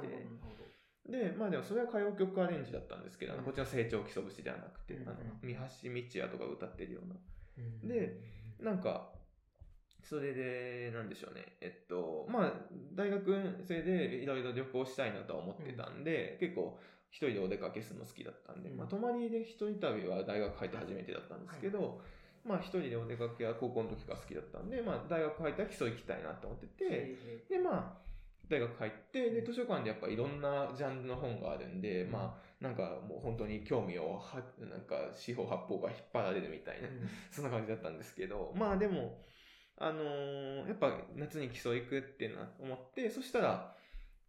[1.10, 7.16] で、まあでもそれは歌謡曲アレンジだったんですけど、こっちの成長基礎節ではなくて、うんあの、三橋道也とか歌ってるような。
[7.84, 7.88] うん。
[7.88, 8.20] で、
[8.60, 9.12] なんか、
[10.04, 11.58] それで、なんでしょうね。
[11.62, 12.54] えっと、まあ、
[12.94, 16.78] 大学生でいろいろ旅行したいなとは思ってたんで、結構
[17.12, 18.78] 一人でお出かけするの好きだったんで、うん。
[18.78, 22.02] まあ、泊まりで一人旅は大学入って初めてだったんですけど、
[22.46, 28.02] まあ一人でお出かけは高校の時から好きだったんで、まあ大学入ったら基礎行きたいなと思ってて、へで、まあ、
[28.50, 37.10] 大学入って、で、図書館でやっぱいろんなジャンルの本があるんで、うんまあ、なんかもう本当に興味をは、なんか四方八方が引っ張られるみたいな、ーうん。
[37.32, 39.18] そんな感じだったんですけど、まあでも、
[39.78, 43.76] あのーやっぱ夏に基礎行くってな思って、そしたら、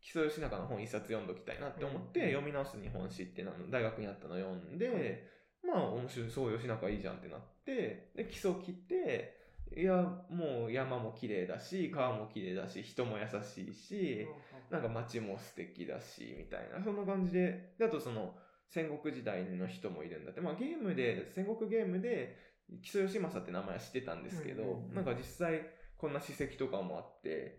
[0.00, 2.26] 基礎吉中の本一冊読んどきたいなって思って、うん。
[2.28, 5.28] 読み直す日本史ってのを大学にあったの読んで、
[5.62, 9.41] まあ面白い、そう吉中いいじゃんってなって、で、基礎切って、
[9.76, 14.26] いや、もう山も綺麗だし、川も綺麗だし、人も優しいし、
[14.70, 18.34] なんか街も素敵だし、みたいな、そんな感じで、であとその、
[18.68, 22.36] 戦国時代の人もいるんだって、まあゲームで、戦国ゲームで、
[22.80, 25.60] 木曽義政って名前は知ってたんですけど、なんか実際、
[25.98, 27.56] こんな史跡とかもあって、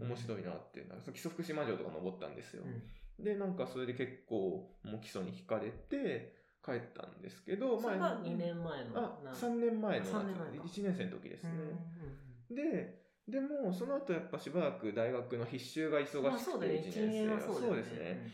[0.00, 0.08] うん。
[0.08, 2.64] 面白いなって、なんか木曽福島城とか登ったんですよ。
[2.64, 3.24] うん。
[3.24, 10.64] で、なんかそれで結構、もう基礎に惹かれて、帰ったんですけど、それが2年前のあ、な3年前の夏三年前か。
[10.64, 11.50] 1年生の時ですね。
[11.50, 12.24] うん
[12.54, 17.76] で、でも、その後やっぱしばらく大学の必修が忙しくて、まあそうだね、1 1年はそう。
[17.76, 18.30] ですね。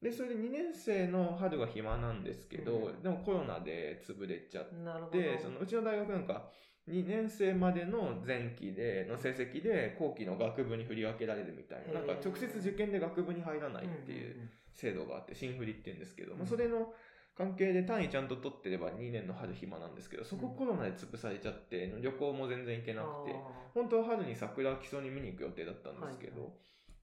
[0.00, 3.02] で、それで2年生の春は暇なんですけど、うん。
[3.02, 5.10] でもコロナで潰れちゃっ。
[5.10, 6.48] て、そのうちの大学なんか、
[6.88, 16.48] 2年生までの前期で、の成績で後期の学部に振り分けられるみたいな、なんか直接受験で学部に入らないっていう制度があって、新振りって言うんですけど、まあ、うん。
[16.48, 16.92] それの
[17.42, 26.54] 関係で単位ちゃんと取ってれば2年の春暇なんですけど、そこうんコロナで潰されちゃって、旅行も全然行けなくて、あ本当は春に桜基礎に見に行く予定だったんですけど、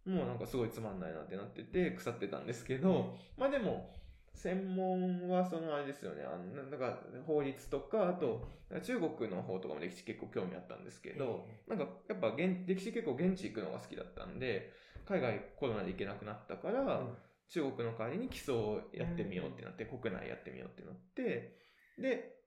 [0.05, 3.91] もうなんかすごいつまんないなってなってて腐ってたんですけーど、まあでも
[4.33, 6.23] 専門はそのあれですよね。
[6.23, 8.47] あのなんか法律とかあと
[8.81, 14.71] 中国の方とかも歴史結構興味あったんですけど、なんかやっぱ現歴史結構現地行くのが好きだったんで
[15.05, 17.03] 海外コロナで行けなくなったから、
[17.49, 21.57] 中国の代わりに基礎をやってみようってなって、国内やってみようってなって、
[21.97, 22.39] で、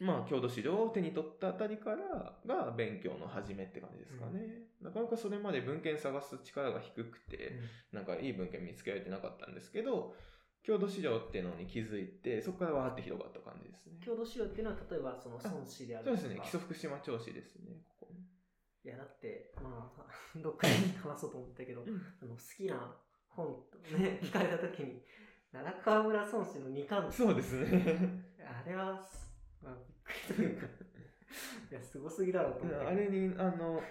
[0.00, 4.70] まあ、郷土資料を手に取ったあたりからが勉強の始めって感じですかね。
[4.80, 7.60] なかなかそれまで文献探す力が低くて、
[7.92, 10.14] なんかいい文献見つけられてなかったんですけど、
[10.62, 13.98] 郷土資料っていうのに気づいて、そこからわーって広がった感じですね。
[14.04, 18.20] 郷土資料っていうのは、例えばその孫子であるとかそうですね、基礎福島調子ですね、ここね。
[18.84, 20.06] いや、だって、まあ、
[20.40, 21.84] どっかで話そうと思ったけど、
[22.22, 22.96] あの好きな
[23.30, 25.02] 本とね、 聞かれたときに、
[25.52, 28.24] 奈良川村孫子の2巻そうですね。
[28.44, 29.06] あれは、
[29.62, 30.66] まあ、びっくりというか、
[31.70, 32.86] いや、すごすぎだろうと思って。
[32.86, 33.82] あれに、あの、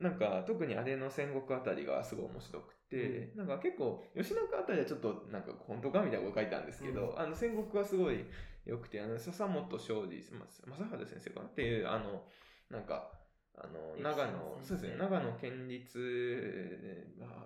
[0.00, 8.24] なんか、特にあれの戦国あたりがすごい面白くて、なんか結構、吉中あたりはちょっと、なんか、本当かみたいなこと書いたんですけど、うんあの、戦国はすごい
[8.64, 10.46] 良くて、あの、笹本庄司、ま、
[10.76, 11.46] 正治先生かな？
[11.46, 12.24] っていう、あの、
[12.70, 13.17] なんか、
[13.60, 15.98] あの、長野、そうですね、長野県立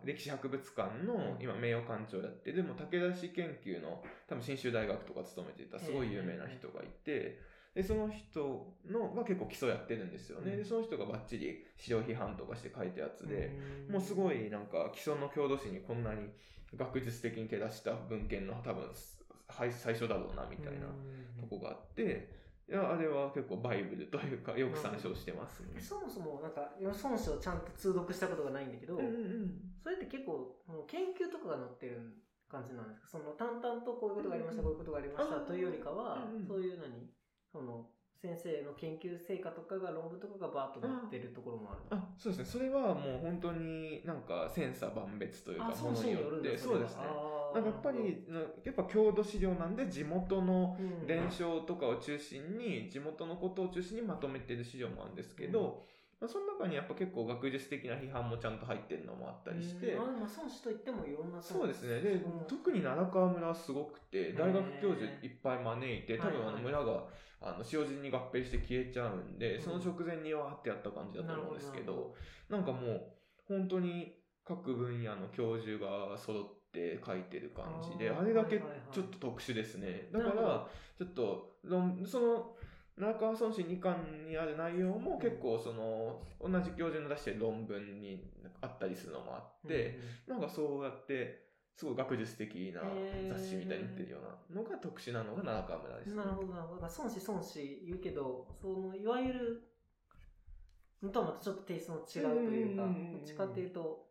[0.05, 7.41] 歴史博物館の今名誉館長やってる、もう武田氏研究の多分信州大学とか勤めていたすごい有名な人がいて、
[7.75, 10.53] で、その人のが結構基礎やってるんですよね。
[10.53, 10.59] うん。
[10.59, 13.51] で、その人がバッチリ資料批判とかして書いたやつで、
[13.89, 16.29] んもうすごいなんか基礎の郷土史にこんなに
[16.77, 18.85] 学術的に照らした文献の多分
[19.49, 20.87] はい最初だろうなみたいな
[21.41, 25.81] とこがあって、いや、あれは結構バイブルというかよく参照してますね。
[25.81, 29.51] そもそもなんか孫子をちゃんと通読したことがないんだけど、うんうん
[29.83, 31.99] それって結構研究とかが載ってる
[32.49, 33.09] 感じなんですか？
[33.09, 36.47] その淡々とこういうことがありました、うんこういうことがありましたというよりかは、うんうん。
[36.47, 37.11] そういう何
[37.51, 41.81] その先生の研究成果とかが論文とかがバーッと載ってるところもある。
[41.91, 42.45] あそうですね。
[42.45, 46.57] それはもう本当になんか千差万別というかあ、ものによって。
[46.57, 47.03] そうですね
[47.61, 48.25] やっぱり
[48.65, 55.83] やっぱ郷土資料なんで地元の伝承とかを中心に地元のことを中心にまとめてる資料もあるんですけど、
[56.21, 60.03] まあ、その中にやっぱ結構学術的な批判もちゃんと入ってるのもあったりして、うん。
[60.03, 62.01] あでも孫子といってもいろんなそうですね。
[62.01, 67.05] で、うん特に奈良川村はすごくて大学教授いっぱい招いて多分あの村が
[67.41, 69.63] あの塩尻に合併して消えちゃうんで、うん。
[69.63, 72.15] その直前にわーってやった感じだと思うんですけど。
[72.49, 73.03] なんかもう
[73.49, 76.62] 本当に各分野の教授が揃って
[77.05, 80.09] 書いてる感じであれだけちょっと特殊ですね。
[80.13, 82.57] だからちょっと論その
[82.97, 88.23] 奈良川孫子2巻にある内容も結構その同じ教授の出してる論文に
[88.61, 91.43] あったりするのもあって、なんかそうやって、
[91.77, 92.83] すごい学術的な
[93.35, 94.19] 雑誌みたいに言ってるよ
[94.53, 96.17] うなのが特殊なのが奈良川村です、ね。
[96.17, 96.81] なるほど、なるほど。
[96.83, 99.63] だから孫子、孫子言うけど、その、いわゆる、
[101.03, 104.02] のとはまたちょっとテイストの違うというか、どっちかっていうと、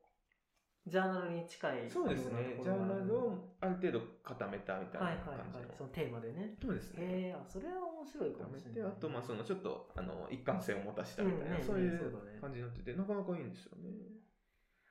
[0.87, 2.57] ジャーナルに近いそうですね。
[2.61, 5.61] ジャーナルをある程度固めたみたいなはい感じの。
[5.61, 5.77] はいはい。
[5.77, 6.55] そのテーマでね。
[6.59, 7.05] そうですね。
[7.05, 8.91] へえあ、それは面白いかもしれない。
[8.91, 13.89] あと、まあ、その、ちょっと、あの、一貫性を持たしたみたいな、うんねそういう感じになってて、なかなかいいんですよね。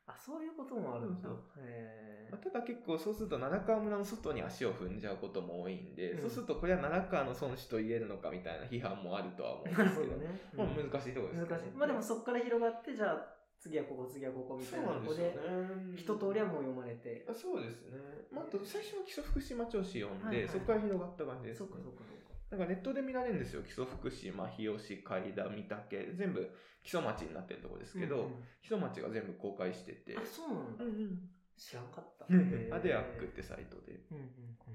[0.06, 1.38] あ、そういうこともあるんだそう。
[1.58, 10.40] へまあただ結構そうすると奈良川村の外に足を踏んじゃうことも多いんで、うんそうするとこれは奈良川の孫子と言えるのかみたいな批判もあるとは思うんですけど、どね。
[10.56, 11.70] まあうん難しいところですけど難しい。
[11.76, 15.36] まあでもそこから広がって、じゃあ、次はここ、次はここみたいなとこで、ね
[15.94, 17.26] 一通りはもう読まれて。
[17.28, 18.00] あそうですね。
[18.32, 21.68] まあ、あと最初は基礎福島調子読んで、はいはいそこから広がった感じです、ね。
[21.68, 22.32] そっかそっかそっか。
[22.50, 23.62] なんかネットで見られるんですよ。
[23.62, 26.40] 基礎福島、日吉、海田、御嶽、全部
[26.82, 28.30] 基礎町になってるところですけど、うんうん
[28.64, 30.84] 基礎町が全部公開してて、あ、そうなんだ。
[30.84, 31.28] うん
[31.60, 32.24] 知らんかった。
[32.26, 34.00] うん、アデアックってサイトで。
[34.10, 34.69] うんうん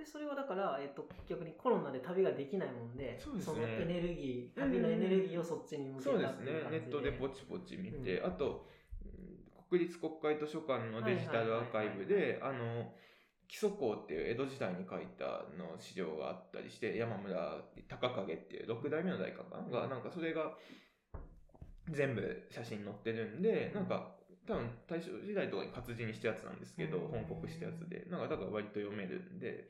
[0.00, 3.60] でそれはだから、えっと、逆にコロナで旅ができないもんでそうですね。
[3.60, 6.52] のエネルギー旅のエネルギーをそっちに向けたそうですね。
[6.70, 8.66] ネットでポチポチ見て、あと
[9.04, 12.90] うん国立国会図書館のデジタルアーカイブであの
[13.46, 19.80] 基礎校っていう江戸時代に書いたの資料があったりして山村隆景っていう6代目の大家かな？
[19.80, 20.54] がなんかそれが
[21.90, 27.08] 全部写真載ってるんでなんか多分大正時代とかに活字にしたやつなんですけど、うん。
[27.26, 29.68] 本国したやつでなんかだから割と読めるんで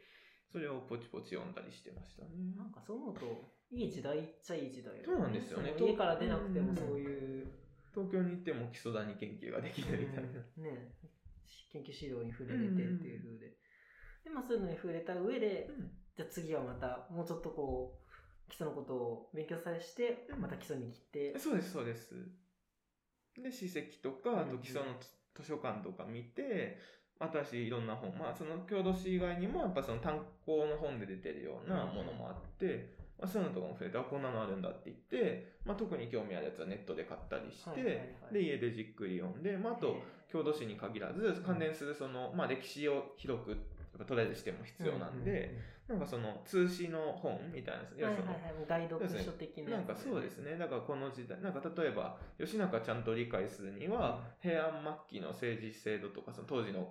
[0.52, 2.30] それをポチポチ読んだりしてましたね。
[2.56, 3.26] なんかそう思うと
[3.70, 5.74] いい時代っちゃいい時代だよそうなんですよね。
[5.78, 7.46] 家から出なくてもうんそういう、
[7.94, 10.28] 東京に行っても基礎谷研究ができるみたいな。
[10.58, 10.64] うん。
[10.64, 10.92] ね。
[11.72, 13.46] 研究資料に触れれてっていう風で、
[14.24, 15.70] でまあそういうのに触れた上で、
[16.16, 20.40] じゃあ次はまたもうちょっとこう基礎のことを勉強さえしてうん。
[20.40, 22.10] また基礎に来て、そうです、そうです。
[23.38, 24.88] で、史跡とか、あと基礎の
[25.34, 26.78] 図書館とか見て、
[27.20, 39.96] 新しいいろんな本、まあその郷土史以外にも、やっぱその単行の本で出てるようなものもあって、まあ、そういうのとかも触れて、あ、こんなのあるんだって言って、まあ特に興味あるやつはネットで買ったりして、で、家でじっくり読んで、まああと、
[40.32, 43.56] 郷土史に限らず、関連するその、まあ歴史を広く、
[44.06, 45.54] とりあえずしても必要なんで、
[45.86, 48.22] なんかその通史の本みたいな、いはいはい。
[48.22, 48.32] も
[48.64, 50.56] うガイド書的ななんかそうですね。
[50.56, 54.72] だからこの時代、なんか例えば、吉永ちゃんと理解するには、平安
[55.10, 56.88] 末期の政治制度とか、その当時の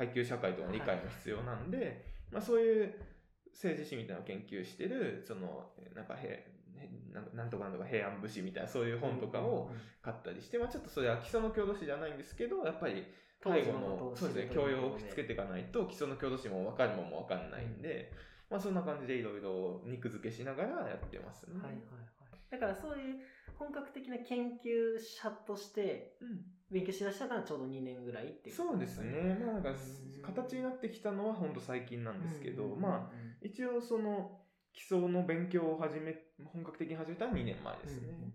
[0.00, 2.94] 階級社会とかの理解も必要なんで、まあそういう
[3.52, 6.32] 政治史みたいなのを研究してる、その、なんか平、
[7.34, 13.04] なんとかなんとか平安武士みたいなそういう本とかを買ったりして、まあちょっとそれは基礎の郷土史じゃないんですけど、やっぱり
[13.42, 18.12] 最後の、そうですね、教養をつけていかないと基礎の郷土史も分かるもんも分かんないんで、
[18.48, 21.58] まあそんな感じでいろいろ肉付けしながらやってますね。
[21.58, 22.40] はいはいはい。
[22.50, 23.16] だからそういう
[23.58, 28.56] 本格的な研究者としてうん勉強しだしたからちょうど2年ぐらいっていう。
[28.56, 29.36] そうですね。
[29.44, 34.38] まあなんかうん形になってきたのは本当最近なんですけど、うんまあ一応その
[34.72, 38.34] 基礎の勉強を始め、本格的に始めたのは2年前ですね。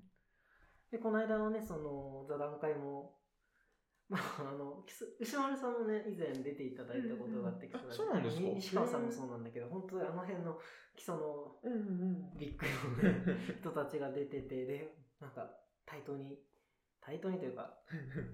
[0.91, 3.19] でこの間のねその座談会も
[4.09, 4.83] まああの
[5.19, 8.41] 牛丸さんもね以前出ていただいたことがあって、うんうんあそうなんですか？
[8.41, 10.59] 西川さんもそうなんだけど本当にあの辺の
[10.95, 11.55] 基礎の
[12.37, 12.65] ビッグ
[13.01, 15.49] のね人たちが出ててでなんか
[15.85, 16.39] 対等に
[17.05, 17.71] 対等にというか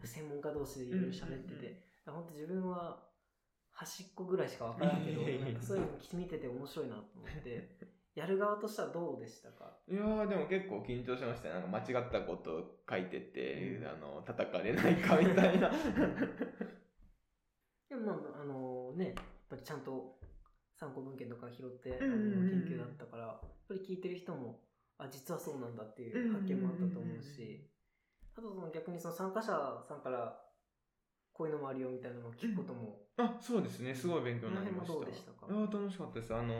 [0.04, 3.04] 専門家同士でいろいろ喋ってて、本当自分は
[3.72, 5.22] 端っこぐらいしか分からんけど
[5.62, 7.78] そういうの見てて面白いなと思って
[8.16, 9.78] やる側としてはどうでしたか？
[9.88, 11.54] いやーでも結構緊張しましたね。
[11.56, 13.88] なんか間違ったことを書いてて、うん。
[13.88, 15.72] あの、叩かれないかみたいな。
[17.88, 19.14] でもまああのねやっ
[19.50, 20.20] ぱりちゃんと
[20.76, 24.62] 参考文献とか拾って、あの研究だったからやっぱり聞いてる人も
[24.98, 27.71] あ実はそうなんだっていう発見もあったと思うし、
[28.38, 30.38] あとその逆にその参加者さんから
[31.34, 33.94] こういうのもあるよみたいなのを聞くことも、あ、そうですね。
[33.94, 34.94] すごい勉強になりました。
[34.94, 35.48] どうでしたか？
[35.50, 36.34] あー楽しかったです。
[36.34, 36.54] あの、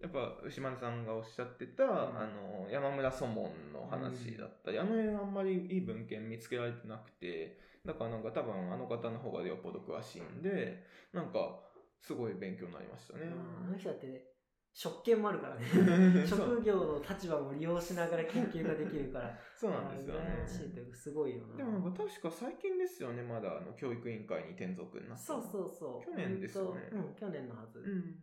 [0.00, 11.60] やっぱ牛丸さんがおっしゃってた、あの山村祖門の話だったり、あの辺あんまりいい文献見つけられてなくてだからなんか多分あの方の方がよっぽど詳しいんでなんか
[12.00, 13.30] すごい勉強になりましたね。
[13.30, 14.22] あの人だってね
[14.72, 15.66] 職権もあるからね。
[16.26, 19.38] 職業の立場も利用しながら研究ができるから。
[19.56, 20.92] そうなんですよね。
[20.92, 21.56] すごいよな。
[21.56, 23.22] でも確か最近ですよね。
[23.22, 26.04] まだあの教育委員会に転属になったそうそうそう。
[26.04, 26.88] 去年ですよね。
[26.92, 28.16] うん去年のはず、うん。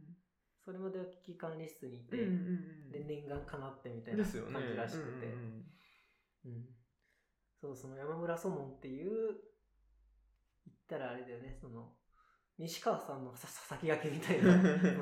[0.63, 2.51] それまでは危機管理室にいて、うんうんう
[2.88, 2.91] ん。
[2.91, 4.53] で念願かなってみたいなですよね。
[4.53, 5.65] 感じらしくて、うんうん
[6.45, 6.69] うん。
[7.60, 9.10] そうその山村祖門っていう
[10.65, 11.57] 言ったらあれだよね。
[11.60, 11.97] その
[12.58, 14.58] 西川さんのさ先駆けみたいな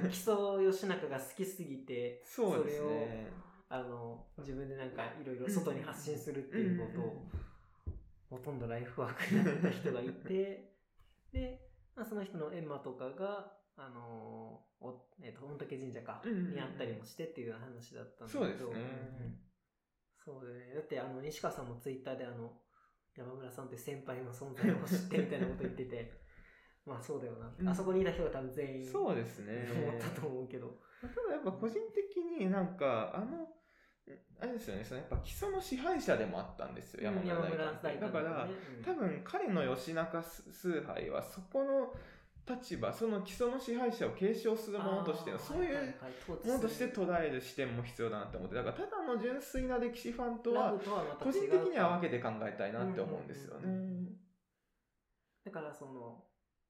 [0.09, 3.31] 木曽義仲が好きすぎてそうですね。
[3.69, 7.25] あの自分でなんかいろいろ外に発信するっていうことを
[8.29, 10.71] ほとんどライフワークになった人がいて
[11.31, 11.61] で、
[11.95, 18.71] まあ、その人の閻魔とかがあのおえっと御嶽神社か、にあったりもしてっていう話だったんだけどそうですね。
[18.71, 19.35] うん。
[20.23, 20.73] そうだよね。
[20.75, 22.51] だってあの西川さんもツイッターであの
[23.15, 26.24] 山村さんって先輩の存在を知ってみたいなこと言ってて
[26.85, 27.67] まあそうだよな、うん。
[27.67, 29.67] あそこにいた人が多分全員そうですね。
[29.73, 33.47] 思ったと思うけど、ただやっぱ個人的になんかあの
[34.39, 34.83] あれですよね。
[34.83, 37.03] そのやっぱ基礎の支配者でもあったんですよ。
[37.03, 38.47] 山村大だから
[38.83, 41.93] 多分彼の義仲崇拝はそこの
[42.47, 45.95] 立場その基礎の支配者を継承するものとしてのそういう
[46.45, 50.73] ものとして捉える視点も必要だなって思ってだからただの純粋な歴史ファンとは
[51.19, 54.09] 個人的には分けて考えたいなって思うんですよね。
[55.43, 56.23] だからその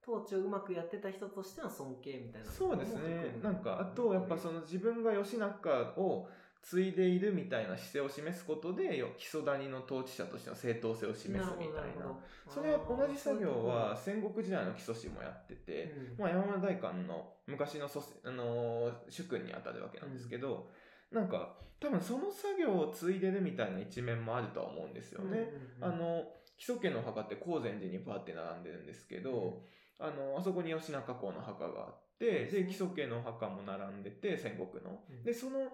[0.07, 3.39] 統治をうまくやってた人としての尊敬みたいなそうですね。
[3.41, 3.49] な。
[3.49, 6.27] んかあとやっぱその自分が義仲を
[6.61, 12.17] 継いでいるみたいな姿勢を示すことでよ木曽谷の統治者としての正当性を示すみたいな。
[12.47, 16.23] それは同じ作業は戦国時代の木曽氏もやってて、うん。
[16.23, 20.69] まあ、山村大官の昔の祖先、あのー主君に当たるわけなんですけど、
[21.11, 25.51] なんか多分その作業を継いでるみたいな一面もあるとは思うんですよね。
[25.81, 26.23] あの
[26.57, 29.61] 木曽家の墓って高禅寺にバーって並んでるんですけど、
[29.99, 35.23] あのあそこに吉中公の墓があってで木曽家の墓も並んでて戦国の、うん。
[35.23, 35.67] でその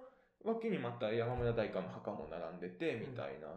[0.44, 3.48] 脇にまた山村大官の墓も並んでてみたいな、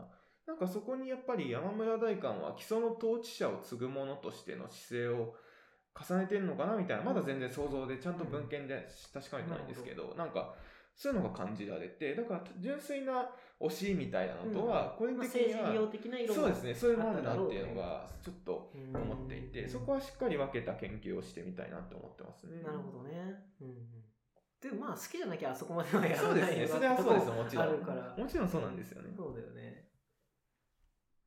[0.47, 5.35] なんかそこにやっぱり山村大官は木曽の統治者を継ぐ者としての姿勢を
[5.99, 7.05] 重ねてるのかなみたいな。
[7.05, 10.55] まだ全然想像でちゃんと文献で確かめてないんですけど、なんか
[10.97, 13.29] そういうのが感じられてだから純粋な
[13.61, 22.63] 推しみたいなのとは個人まあ、的には、そうですねそういうのもあるなっていうのがちょっとうん思っていて、そこはしっかり分けた研究をしてみたいなって思ってますね。
[22.63, 23.13] なるほどね。
[23.61, 24.05] うんうん。
[24.61, 26.79] でもまあ好きじゃなきゃあそこまではやらそうないですね。
[26.79, 27.69] それはそうです、もちろん。
[27.69, 29.11] もちろんそうなんですよね。
[29.17, 29.85] そうだよね。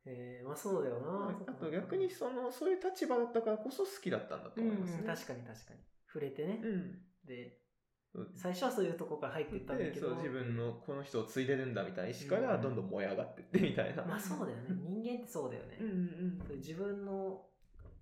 [0.04, 1.38] えー、まあそうだよな。
[1.46, 5.02] あと逆にその、そういう立場だったからこそ好きだったんだとうん、思いますね。
[5.06, 5.80] 確かに確かに。
[6.06, 6.60] 触れてね。
[6.62, 6.98] うん。
[7.26, 7.67] で、そう
[8.34, 10.08] 最初はそういうとこから入っていったんだでけど。
[10.08, 14.04] そう自分のこの人を継いでるんだみたいな意思からうんどんどん燃え上がってってみたいな。
[14.04, 14.64] まあそうだよね。
[14.82, 15.78] 人間ってそうだよね。
[15.80, 17.46] うんうんそういう自分の、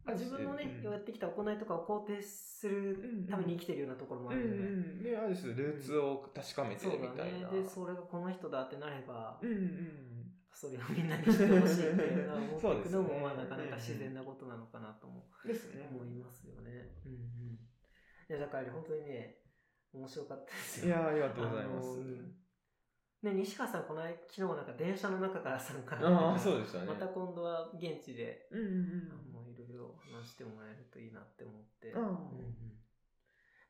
[0.05, 4.69] まあ、自分のね、うんやってきた行いとかを肯定するために生きてるようなところもあうんうるよね。
[4.71, 5.03] ん。
[5.03, 7.51] で、ある種ルーツを確かめてるみたいな。。
[7.51, 10.07] ねで、それがこの人だってなれば、うんうん
[10.59, 15.53] それをみんなに知ってほしいっていうのは 思っていくのも、まあなかなか自然なことなのかなともね。
[15.93, 16.97] 思いますよね。
[17.05, 17.19] うんうん。
[17.53, 17.59] い
[18.29, 19.43] や、だから本当にね、
[19.97, 20.87] 面白かったですよ。
[20.87, 21.99] いや、ありがとうございます。
[23.23, 26.87] ね、西川さん、この間、昨日なんか電車の中から参加ああ、そうでしたね。
[26.87, 31.91] また今度は現地で、うんうんもういろいろ話してもらえるといいなって思って。
[31.91, 31.99] うん。
[31.99, 32.77] あうんうん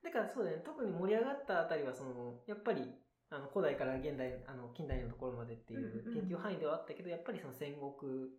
[0.03, 2.95] だからそうだよね、特に盛り上がったあたりは、その、やっぱり、
[3.29, 8.31] あの古代から現代、あの近代のところまでっていううんうん研究範囲ではあったけど、やっぱりその戦国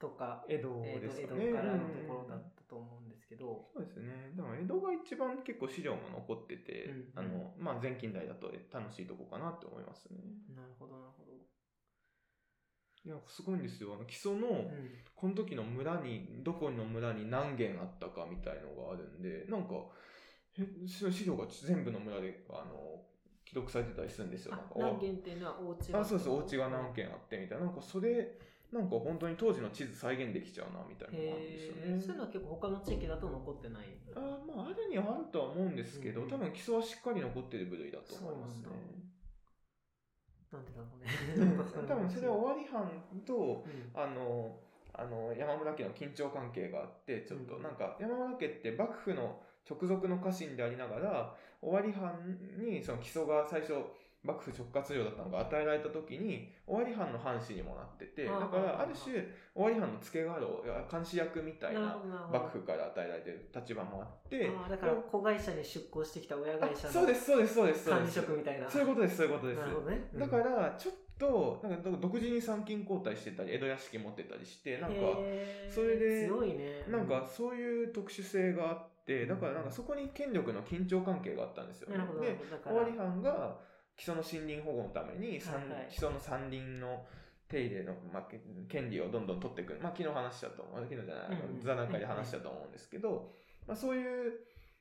[0.00, 1.48] とか、江戸えーと江。
[1.50, 4.30] 戸からのところだったと思うんですけど、そうですね。
[4.36, 6.84] でも江戸が一番結構資料も残ってて、
[7.16, 10.20] うんあの、まあ、前近代だと楽しいとこかなって思いますね。
[10.54, 11.30] なるほど、なるほど。
[13.02, 13.94] いや、すごいんですよ。
[13.94, 14.90] あの、基礎の、うん
[15.20, 19.74] この時の村に、どこの村に何軒あったかみたいのがあるんで、なんか、
[20.58, 23.04] え、資料が全部の村で、あの、
[23.44, 24.52] 記録されてたりするんですよ。
[24.52, 26.30] なんかあ何軒っていうのはお家があ、そうです。
[26.30, 27.66] お家が何軒あってみたいな。
[27.66, 28.38] なんかそれ、
[28.72, 32.00] なんか本当に当時の地図再現できちゃうな、みたいなのがあるんですよね。
[32.00, 33.86] そういうのは結構他の地域だと残ってない。
[34.14, 38.68] あまあ、あるにはあるとは思うんですけど、うん多分基礎はしっかり残ってる部類だと思いますね。
[40.52, 41.10] なんでだろうね。
[41.86, 42.90] 多分それは尾張藩
[43.26, 44.60] と、うんあの、
[44.92, 53.74] あの山村家の緊張関係があって、ちょっとうんなんか山村家って幕府の直属の家臣でありながら、尾張藩にその基礎が最初、
[54.22, 59.16] 幕府直轄領だったのが与えられた時に、尾張藩の藩士にもなってて、だからある種、
[59.54, 61.96] 尾張藩の付け家老や監視役みたいな
[62.30, 67.88] 幕府から与えられてる立場もあって、だから子会社に出向してきた親あ会社のそうです、そうです、そうです。
[67.88, 68.68] 管理職みたいな。
[68.68, 69.58] そういうことです、そういうことです。
[69.58, 70.10] なるほどね。
[70.14, 74.96] だから、ちょっと、なんか独自に参勤交代してたり、江戸屋敷持ってたりして、なんか、
[75.70, 76.84] それで強いね。
[76.88, 81.88] なんかそういう特殊性があって、だからなんかそこに権力の緊張関係があったんですよ。
[82.20, 83.69] で、尾張藩が
[84.00, 87.04] 基礎の森林保護のために、山はいはい基礎の山林の
[87.50, 89.78] 手入れの、まあ、け権利をどんどん取っていく。
[89.82, 90.80] まあ昨日話したと思う。
[90.88, 93.30] 昨日じゃない、座談会で話したと思うんですけど、
[93.68, 94.32] まあそういう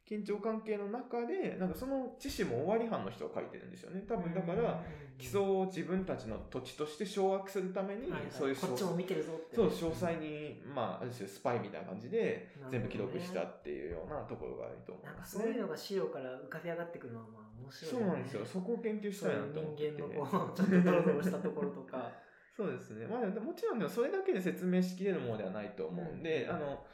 [0.09, 4.03] 緊張関係の中で、なんかその知識も尾張藩の人が書いてるんですよね。
[4.09, 4.83] 多分だから、、
[5.19, 9.55] 基礎を自分たちの土地として掌握するために、はいはいそういうこっちも見てるぞって。
[9.55, 15.43] そう、詳細に、まあ、ある種スパイみたいな感じで全部記録したっていうようなところがあると思いなんかますね。
[15.43, 18.45] そういうのが資料から浮かび上がってくるのはまあ面白いそうなんですよ。
[18.45, 19.91] そこを研究しそうたいなと思ってて。
[19.91, 22.09] 間のこう、ちょっとドロドロしたところとか。
[22.57, 23.07] そうですね。
[23.07, 26.85] まあ、でももちろんでもそれだけで説明しきれるものではないと思うんで、うんあの、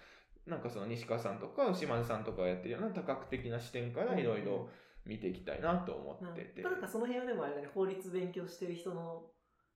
[0.47, 4.69] なんかその西川さんとか牛丸さんとかがやってるような多角的な視点からいろいろ
[5.05, 6.61] 見ていきたいなと思ってて。
[6.61, 9.23] なんかその辺はでもあれだね、法律勉強してる人の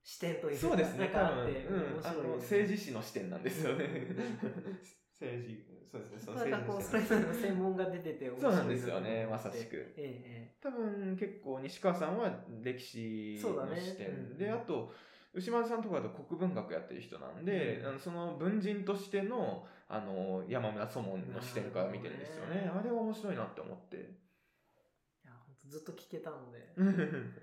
[0.03, 3.86] 視点というかそうですね、多分、うん、あの、政治史の視点なんですよね。
[3.86, 4.80] うん。
[5.20, 6.84] 政治、そうですね、その政治。
[6.84, 9.93] 史れぞれの専門が出てて面白いそうなんですよねまさしく。
[9.97, 14.91] ええ多分結構西川さんは歴史の視点うんで、あと
[15.34, 17.89] 牛丸さんとかだと国文学やってる人なんで、うん。
[17.89, 22.72] あのその文人としてのあの山村祖門の視点から見てるんですよね。
[22.74, 23.98] あれは面白いなって思って。
[23.98, 24.00] い
[25.26, 27.34] や、本当ずっと聞けたので、う ん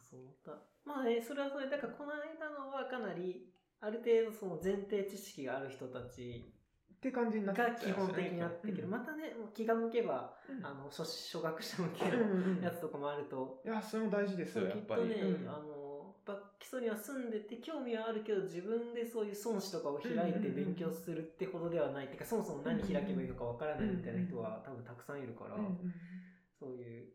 [0.00, 0.52] そう思った。
[0.84, 6.56] まあね、それはそれ、だからこの間のはかなり、ある程度その前提知識がある人たちっ
[6.96, 8.84] って感じになっちゃが基本的になってくる。
[8.84, 8.90] うん。
[8.90, 10.64] またね、もう気が向けば、うん。
[10.64, 15.02] あの、初初学者向けのやつとかもあると、いやそれも大事ですよやきっぱり。
[15.02, 15.48] っとね、うん。
[15.48, 15.85] あの、
[16.66, 22.06] 基礎には住んでて興味はあるけど自分でそういう孫子とかを開いて勉強するってほどではない。
[22.06, 25.94] っていうかそもそも何開けばいいのかわからないみたいな人は多分たくさんいるから、うんうん
[26.58, 27.06] そういう。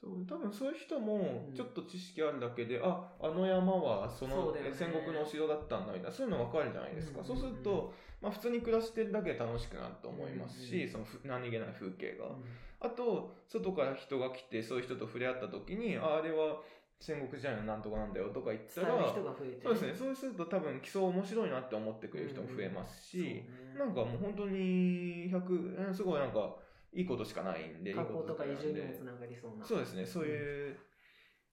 [0.00, 1.52] そう多分そういう人もうん。
[1.52, 7.92] ちょっと知識あるだけで、ああの山はその戦国のお城だったんだみたいなそういうの分かるじゃないですか、うんそうすると、
[8.22, 10.92] まあ、普通に暮らしてるだけで楽しくなると思いますし、うん。
[10.92, 12.44] そのふ何気ない風景が、うん。
[12.78, 16.62] あと外から人が来てそういう人と触れ合った時にああれは
[17.00, 23.42] 戦国時代のなんとかなんだよとか言ったら人が増えて、そうですねそうすると多分基礎面白いなって思ってくれる人も増えますし、
[23.76, 26.56] なんかもう本当に100うんすごいなんか
[26.92, 29.64] いいことしかないんで観光とか移住にもつながりそうな。
[29.64, 30.76] そうですね、そういう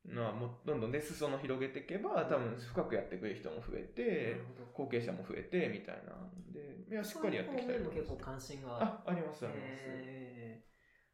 [0.05, 4.85] のはもうどんどんね、裾野広げていけば、多分深くやってくれる人も増えなてる、ほど。
[4.85, 8.77] 後継者も増えてみたいなんで、いや、しっかりやっていきたいそういう方面も結構関心が。
[8.77, 9.83] あるあ、あります、あります。
[9.87, 10.63] え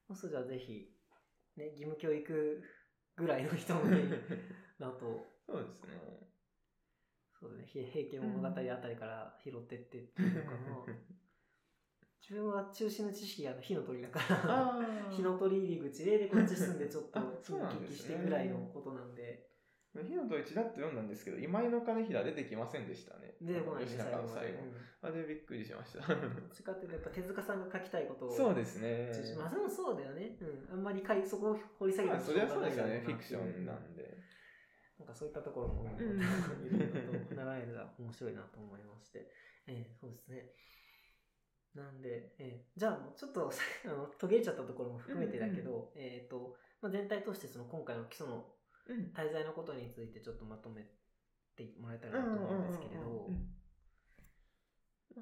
[0.10, 0.90] ー、そうじゃあぜひ、
[1.58, 2.64] ね、義務教育
[3.16, 3.98] ぐらいの人もね、
[4.80, 6.30] だと、 そうですね。
[7.40, 10.58] そうだね、平平家物語あたりから拾ってってっていうのかな。
[12.22, 14.80] 自分は中心の知識があの火の鳥だから、あ
[15.12, 19.53] 火の鳥入り口で、で、こっち住んでちょっとあそうなん聞きしてぐらいのことなんで、
[20.02, 23.36] 火の鳥ちらっと読んだんですけど、今井の金平出てきませんでしたね。
[23.42, 24.64] 出てこないね、吉中の最後。
[24.64, 26.08] うんあれびっくりしました。
[26.08, 26.18] どっ
[26.50, 28.32] ちかっていうと、やっぱ手塚さんが書きたいことを。
[28.32, 29.12] そうですね。
[29.38, 30.32] まあ、でもそうだよね。
[30.40, 30.80] うん。
[30.80, 34.18] あんまりかいそこを掘り下げてまあ、そりゃそうですよね、フィクションなんで。
[34.98, 39.30] なんかそういったところも、んいろいろと習えるが面白いなと思いまして。
[39.68, 40.56] えーそうですね。
[41.76, 43.52] なんで、えーじゃあもうちょっと
[43.86, 48.44] あの途切れちゃったところも含めてだけど、えっ、と、まあ、全体としてその今回の基礎のうん
[48.88, 50.84] 滞在のことについてちょっとまとめ
[51.56, 53.30] てもらえたらなと思うんですけれど。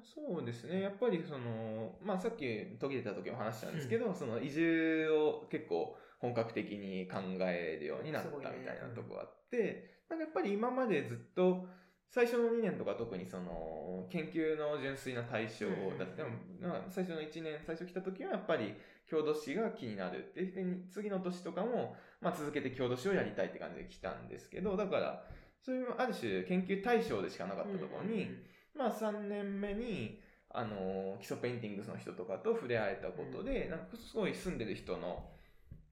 [0.00, 0.80] そうですね。
[0.80, 2.46] やっぱりその、まあさっき
[2.80, 11.66] 途切れた時も話したんですけど、その移住を結構本格的に考えるようになったみたいなとこがあって、なんかやっぱり今までずっと
[12.12, 15.64] 最初の2年とか特にその研究の純粋な対象
[15.98, 16.22] だった。
[16.60, 18.74] まあ最初の1年、最初来た時はやっぱり
[19.06, 20.30] 郷土史が気になる。
[20.34, 25.24] で、で次の年とかも、まあ続けて郷土史をやりたいって感じで来たんですけど、だから、
[25.62, 28.28] そういうある種研究対象でしかなかったところに、
[28.74, 35.30] まあ3年目に、あのー木曽ペインティングスの人とかと触れ合えたことで、なんかすごい住んでる人の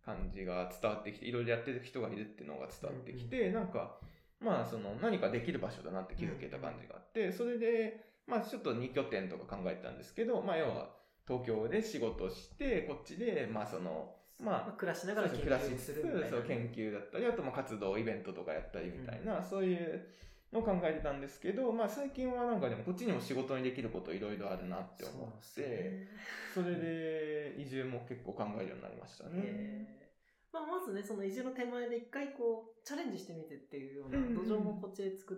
[0.04, 3.98] 感じが伝わってきて、いろいろやってる人がいるっていうのが伝わってきて、なんか、
[4.40, 10.90] まあその何かできる場所だなって気づけた感じがあって、それで、まあちょっと2拠点とか考えてたんですけど、まあ要は
[11.26, 16.28] 東京で仕事して、こっちで、まあその、まあまあ、暮らしながら研究するみたいな。
[16.28, 20.06] そう研究だったりあとまあ活動イベントとかやったりみたいな、そういう
[20.52, 26.08] のを考えてたんですけど、まあ、最近はなんかでもこっちにも仕事にできることいろいろあるなって思って
[26.54, 30.09] そ,、れで移住も結構考えるようになりましたね。
[30.52, 35.36] えーまあ、まずね、その移住の手前で一回こう、チャレンジしてみてっていうようなうんうん土壌もこっちで作っ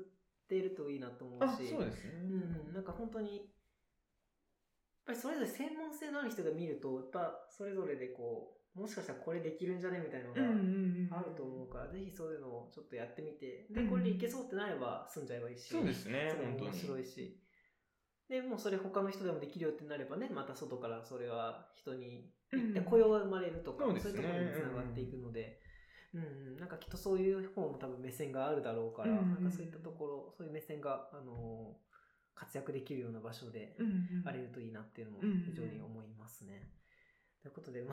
[0.48, 2.12] ているといいなと思うあし、そうですね。
[2.22, 3.46] うん、なんか本当に、やっ
[5.06, 10.52] ぱりそれぞれ専門性のある人が見ると、やっぱそれぞれでこう、もしかしたらこれできるんじゃねみたいなのうんうんう
[11.04, 17.38] んがあると思うから、ぜひそういうのをちょっとやってみて、で、うんこれでいけそうってなれば住んじゃえばいいし、そうですね面白いし。
[18.28, 22.84] で、もうそれ他の人でもできるよってなればね、また外からそれは人に行ってうん。
[22.84, 24.20] 雇用が生まれるとか、そうですね。
[24.20, 25.60] いうところにつながっていくので、
[26.14, 26.24] うんう
[26.56, 29.34] ん、なんかきっとそういう方も多分目線があるだろうから、うんうん。
[29.34, 31.92] なんかそういったところ、そういう目線が、あのー
[32.34, 34.22] 活躍できるような場所でうんうん。
[34.24, 35.42] あれるといいなっていうのもうんうん。
[35.42, 36.68] 非常に思いますね。
[37.42, 37.92] ということで、ま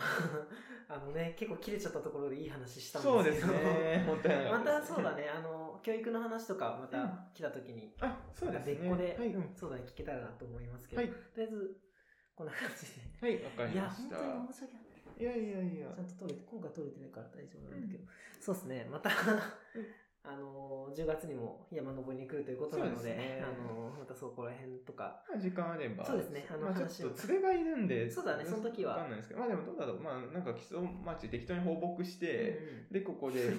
[0.90, 4.04] あ、あのね、結構切れちゃったところでいい話したんそうでけど、ですすね。
[4.06, 5.16] 本当に またそうだ。
[5.16, 8.76] ね、あの、教育の話とかまたうん来た時に、あ、そうですね。
[8.76, 9.28] 別個で、はい。
[9.34, 11.12] うん、そうだね、聞けたらなと思いますけど、はい。
[11.12, 11.78] とりあえず、
[12.36, 12.86] こんな感じ
[13.22, 13.34] で。
[13.34, 14.18] はい、わかりいや、ました。
[14.18, 14.84] 本当に申し訳ない。
[15.20, 16.02] いやいやいやちゃ。
[16.04, 18.06] んと取れて、今回取れてないから大丈夫なんだけど、
[18.40, 19.10] そうですね、また、
[20.22, 26.06] あの、10月にも山登りに来るということなので、ですねあの、またそこら辺とか、まあ時間あれば。
[26.06, 28.10] そうですねあのまあ、ちょっと連れがいるんで。
[28.12, 29.40] そうだねその時はわかんないですけど。
[29.40, 30.00] まあでもどうだろう。
[30.00, 32.60] まあなんか基礎町適当に放牧して、
[32.92, 33.50] うんで、ここで、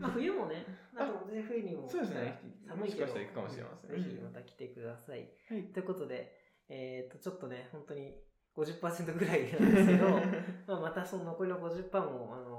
[0.00, 0.64] まあ冬もね、
[0.94, 5.28] あと全然冬にも、そうですね寒いけど、もしかしたら行くかもしれませんぜひまた来てください。
[5.48, 5.64] はい。
[5.72, 6.32] ということで、
[6.68, 8.14] えっ、と、ちょっとね、本当に
[8.54, 10.08] 50%ぐらいなんですけど、
[10.68, 12.51] まあまたその残りの50%も、あの、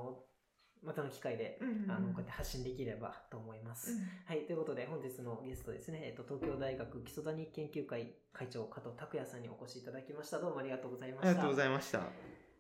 [0.86, 3.98] またの機会で、うんあの、こうやって発信できればと思います。
[4.26, 10.40] はい、ということで本日のゲストですね、えっと、東京大学基礎谷研究会会長加藤拓也さんにお越しいただきました。
[10.40, 11.30] どうもありがとうございました。
[11.30, 12.43] ありがとうございました。